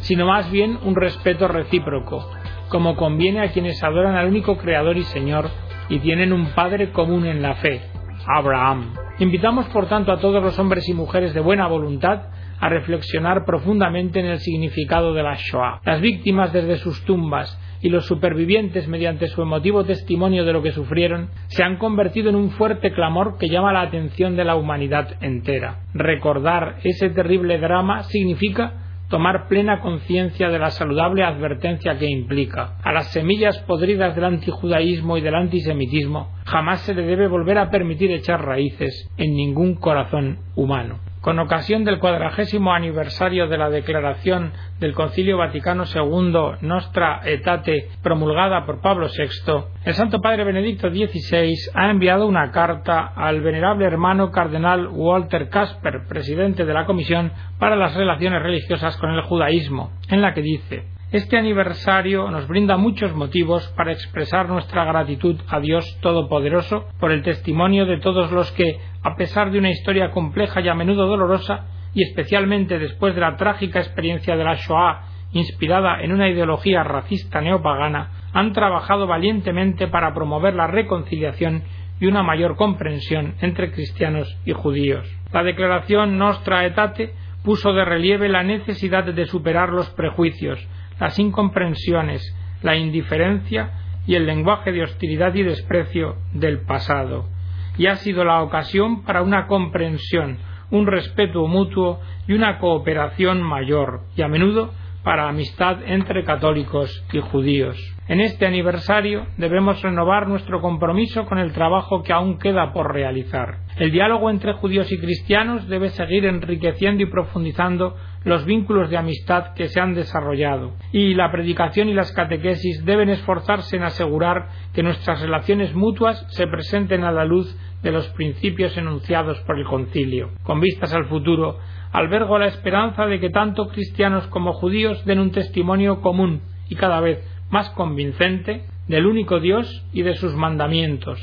sino 0.00 0.24
más 0.24 0.48
bien 0.52 0.78
un 0.84 0.94
respeto 0.94 1.48
recíproco, 1.48 2.30
como 2.68 2.94
conviene 2.94 3.40
a 3.40 3.50
quienes 3.50 3.82
adoran 3.82 4.14
al 4.14 4.28
único 4.28 4.56
Creador 4.56 4.96
y 4.96 5.02
Señor 5.02 5.50
y 5.88 5.98
tienen 5.98 6.32
un 6.32 6.46
Padre 6.50 6.92
común 6.92 7.26
en 7.26 7.42
la 7.42 7.56
fe, 7.56 7.82
Abraham. 8.24 8.94
Invitamos, 9.18 9.66
por 9.66 9.86
tanto, 9.86 10.12
a 10.12 10.20
todos 10.20 10.40
los 10.40 10.56
hombres 10.60 10.88
y 10.88 10.94
mujeres 10.94 11.34
de 11.34 11.40
buena 11.40 11.66
voluntad 11.66 12.28
a 12.60 12.68
reflexionar 12.68 13.44
profundamente 13.44 14.20
en 14.20 14.26
el 14.26 14.38
significado 14.38 15.12
de 15.12 15.24
la 15.24 15.34
Shoah. 15.34 15.80
Las 15.84 16.00
víctimas 16.00 16.52
desde 16.52 16.76
sus 16.76 17.04
tumbas 17.04 17.58
y 17.80 17.88
los 17.88 18.06
supervivientes, 18.06 18.88
mediante 18.88 19.28
su 19.28 19.42
emotivo 19.42 19.84
testimonio 19.84 20.44
de 20.44 20.52
lo 20.52 20.62
que 20.62 20.72
sufrieron, 20.72 21.30
se 21.48 21.62
han 21.62 21.76
convertido 21.76 22.30
en 22.30 22.36
un 22.36 22.50
fuerte 22.50 22.92
clamor 22.92 23.38
que 23.38 23.48
llama 23.48 23.72
la 23.72 23.82
atención 23.82 24.36
de 24.36 24.44
la 24.44 24.56
humanidad 24.56 25.16
entera. 25.20 25.80
Recordar 25.94 26.76
ese 26.84 27.10
terrible 27.10 27.58
drama 27.58 28.04
significa 28.04 28.82
tomar 29.08 29.46
plena 29.48 29.80
conciencia 29.80 30.48
de 30.48 30.58
la 30.58 30.70
saludable 30.70 31.22
advertencia 31.22 31.96
que 31.96 32.08
implica. 32.08 32.76
A 32.82 32.92
las 32.92 33.12
semillas 33.12 33.58
podridas 33.60 34.14
del 34.14 34.24
antijudaísmo 34.24 35.16
y 35.16 35.20
del 35.20 35.34
antisemitismo 35.34 36.30
jamás 36.44 36.80
se 36.80 36.94
le 36.94 37.02
debe 37.02 37.28
volver 37.28 37.58
a 37.58 37.70
permitir 37.70 38.10
echar 38.10 38.44
raíces 38.44 39.10
en 39.16 39.34
ningún 39.34 39.74
corazón 39.74 40.38
humano 40.54 40.98
con 41.26 41.40
ocasión 41.40 41.82
del 41.82 41.98
cuadragésimo 41.98 42.72
aniversario 42.72 43.48
de 43.48 43.58
la 43.58 43.68
declaración 43.68 44.52
del 44.78 44.94
Concilio 44.94 45.36
Vaticano 45.36 45.82
II 45.92 46.58
Nostra 46.60 47.20
Aetate 47.20 47.88
promulgada 48.00 48.64
por 48.64 48.80
Pablo 48.80 49.08
VI, 49.08 49.64
el 49.84 49.94
Santo 49.94 50.20
Padre 50.20 50.44
Benedicto 50.44 50.88
XVI 50.88 51.56
ha 51.74 51.90
enviado 51.90 52.28
una 52.28 52.52
carta 52.52 53.12
al 53.16 53.40
venerable 53.40 53.86
hermano 53.86 54.30
cardenal 54.30 54.86
Walter 54.86 55.48
Casper, 55.48 56.06
presidente 56.08 56.64
de 56.64 56.74
la 56.74 56.86
Comisión 56.86 57.32
para 57.58 57.74
las 57.74 57.96
Relaciones 57.96 58.40
Religiosas 58.40 58.96
con 58.96 59.10
el 59.10 59.22
Judaísmo, 59.22 59.90
en 60.08 60.22
la 60.22 60.32
que 60.32 60.42
dice 60.42 60.95
este 61.12 61.38
aniversario 61.38 62.28
nos 62.32 62.48
brinda 62.48 62.76
muchos 62.76 63.14
motivos 63.14 63.68
para 63.76 63.92
expresar 63.92 64.48
nuestra 64.48 64.84
gratitud 64.84 65.40
a 65.48 65.60
Dios 65.60 65.98
Todopoderoso 66.00 66.88
por 66.98 67.12
el 67.12 67.22
testimonio 67.22 67.86
de 67.86 67.98
todos 67.98 68.32
los 68.32 68.50
que, 68.52 68.80
a 69.04 69.14
pesar 69.14 69.52
de 69.52 69.60
una 69.60 69.70
historia 69.70 70.10
compleja 70.10 70.60
y 70.60 70.68
a 70.68 70.74
menudo 70.74 71.06
dolorosa, 71.06 71.66
y 71.94 72.02
especialmente 72.02 72.80
después 72.80 73.14
de 73.14 73.20
la 73.20 73.36
trágica 73.36 73.78
experiencia 73.78 74.36
de 74.36 74.42
la 74.42 74.56
Shoah, 74.56 75.04
inspirada 75.30 76.02
en 76.02 76.12
una 76.12 76.28
ideología 76.28 76.82
racista 76.82 77.40
neopagana, 77.40 78.10
han 78.32 78.52
trabajado 78.52 79.06
valientemente 79.06 79.86
para 79.86 80.12
promover 80.12 80.54
la 80.54 80.66
reconciliación 80.66 81.62
y 82.00 82.06
una 82.06 82.24
mayor 82.24 82.56
comprensión 82.56 83.36
entre 83.40 83.70
cristianos 83.70 84.36
y 84.44 84.52
judíos. 84.52 85.08
La 85.32 85.44
declaración 85.44 86.18
Nostra 86.18 86.58
Aetate 86.58 87.14
puso 87.44 87.72
de 87.72 87.84
relieve 87.84 88.28
la 88.28 88.42
necesidad 88.42 89.04
de 89.04 89.26
superar 89.26 89.68
los 89.68 89.88
prejuicios, 89.90 90.66
las 90.98 91.18
incomprensiones, 91.18 92.34
la 92.62 92.76
indiferencia 92.76 93.72
y 94.06 94.14
el 94.14 94.26
lenguaje 94.26 94.72
de 94.72 94.82
hostilidad 94.82 95.34
y 95.34 95.42
desprecio 95.42 96.16
del 96.32 96.60
pasado, 96.60 97.28
y 97.76 97.86
ha 97.86 97.96
sido 97.96 98.24
la 98.24 98.42
ocasión 98.42 99.02
para 99.02 99.22
una 99.22 99.46
comprensión, 99.46 100.38
un 100.70 100.86
respeto 100.86 101.46
mutuo 101.46 102.00
y 102.26 102.32
una 102.32 102.58
cooperación 102.58 103.42
mayor, 103.42 104.02
y 104.16 104.22
a 104.22 104.28
menudo 104.28 104.72
para 105.06 105.28
amistad 105.28 105.84
entre 105.86 106.24
católicos 106.24 107.04
y 107.12 107.20
judíos. 107.20 107.76
En 108.08 108.20
este 108.20 108.44
aniversario 108.44 109.28
debemos 109.36 109.80
renovar 109.80 110.26
nuestro 110.26 110.60
compromiso 110.60 111.26
con 111.26 111.38
el 111.38 111.52
trabajo 111.52 112.02
que 112.02 112.12
aún 112.12 112.40
queda 112.40 112.72
por 112.72 112.92
realizar. 112.92 113.58
El 113.76 113.92
diálogo 113.92 114.30
entre 114.30 114.54
judíos 114.54 114.90
y 114.90 114.98
cristianos 114.98 115.68
debe 115.68 115.90
seguir 115.90 116.26
enriqueciendo 116.26 117.04
y 117.04 117.06
profundizando 117.06 117.94
los 118.24 118.44
vínculos 118.46 118.90
de 118.90 118.96
amistad 118.96 119.54
que 119.54 119.68
se 119.68 119.80
han 119.80 119.94
desarrollado, 119.94 120.72
y 120.90 121.14
la 121.14 121.30
predicación 121.30 121.88
y 121.88 121.94
las 121.94 122.10
catequesis 122.10 122.84
deben 122.84 123.08
esforzarse 123.08 123.76
en 123.76 123.84
asegurar 123.84 124.48
que 124.74 124.82
nuestras 124.82 125.20
relaciones 125.20 125.72
mutuas 125.72 126.26
se 126.30 126.48
presenten 126.48 127.04
a 127.04 127.12
la 127.12 127.24
luz 127.24 127.56
de 127.84 127.92
los 127.92 128.08
principios 128.08 128.76
enunciados 128.76 129.38
por 129.42 129.56
el 129.56 129.64
concilio. 129.64 130.30
Con 130.42 130.60
vistas 130.60 130.92
al 130.92 131.06
futuro, 131.06 131.60
albergo 131.92 132.38
la 132.38 132.46
esperanza 132.46 133.06
de 133.06 133.20
que 133.20 133.30
tanto 133.30 133.68
cristianos 133.68 134.26
como 134.28 134.52
judíos 134.52 135.04
den 135.04 135.20
un 135.20 135.30
testimonio 135.30 136.00
común 136.00 136.42
y 136.68 136.74
cada 136.74 137.00
vez 137.00 137.20
más 137.50 137.70
convincente 137.70 138.64
del 138.88 139.06
único 139.06 139.40
Dios 139.40 139.84
y 139.92 140.02
de 140.02 140.14
sus 140.14 140.34
mandamientos, 140.34 141.20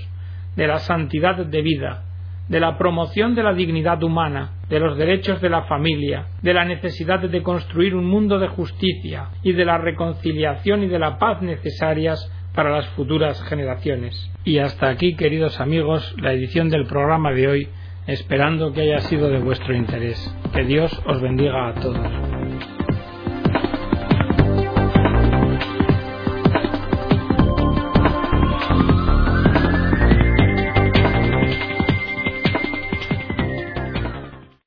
de 0.55 0.67
la 0.67 0.79
santidad 0.79 1.35
de 1.45 1.61
vida, 1.61 2.03
de 2.47 2.59
la 2.59 2.77
promoción 2.77 3.35
de 3.35 3.43
la 3.43 3.53
dignidad 3.53 4.03
humana, 4.03 4.51
de 4.69 4.79
los 4.79 4.97
derechos 4.97 5.41
de 5.41 5.49
la 5.49 5.63
familia, 5.63 6.27
de 6.41 6.53
la 6.53 6.65
necesidad 6.65 7.19
de 7.19 7.43
construir 7.43 7.95
un 7.95 8.05
mundo 8.05 8.37
de 8.39 8.49
justicia 8.49 9.29
y 9.43 9.53
de 9.53 9.65
la 9.65 9.77
reconciliación 9.77 10.83
y 10.83 10.87
de 10.87 10.99
la 10.99 11.17
paz 11.17 11.41
necesarias 11.41 12.31
para 12.53 12.69
las 12.69 12.87
futuras 12.89 13.41
generaciones. 13.43 14.29
Y 14.43 14.59
hasta 14.59 14.89
aquí, 14.89 15.15
queridos 15.15 15.59
amigos, 15.59 16.15
la 16.21 16.33
edición 16.33 16.69
del 16.69 16.85
programa 16.85 17.31
de 17.31 17.47
hoy, 17.47 17.69
esperando 18.07 18.73
que 18.73 18.81
haya 18.81 18.99
sido 19.01 19.29
de 19.29 19.39
vuestro 19.39 19.75
interés. 19.75 20.19
Que 20.53 20.63
Dios 20.63 20.91
os 21.05 21.21
bendiga 21.21 21.69
a 21.69 21.73
todos. 21.75 22.42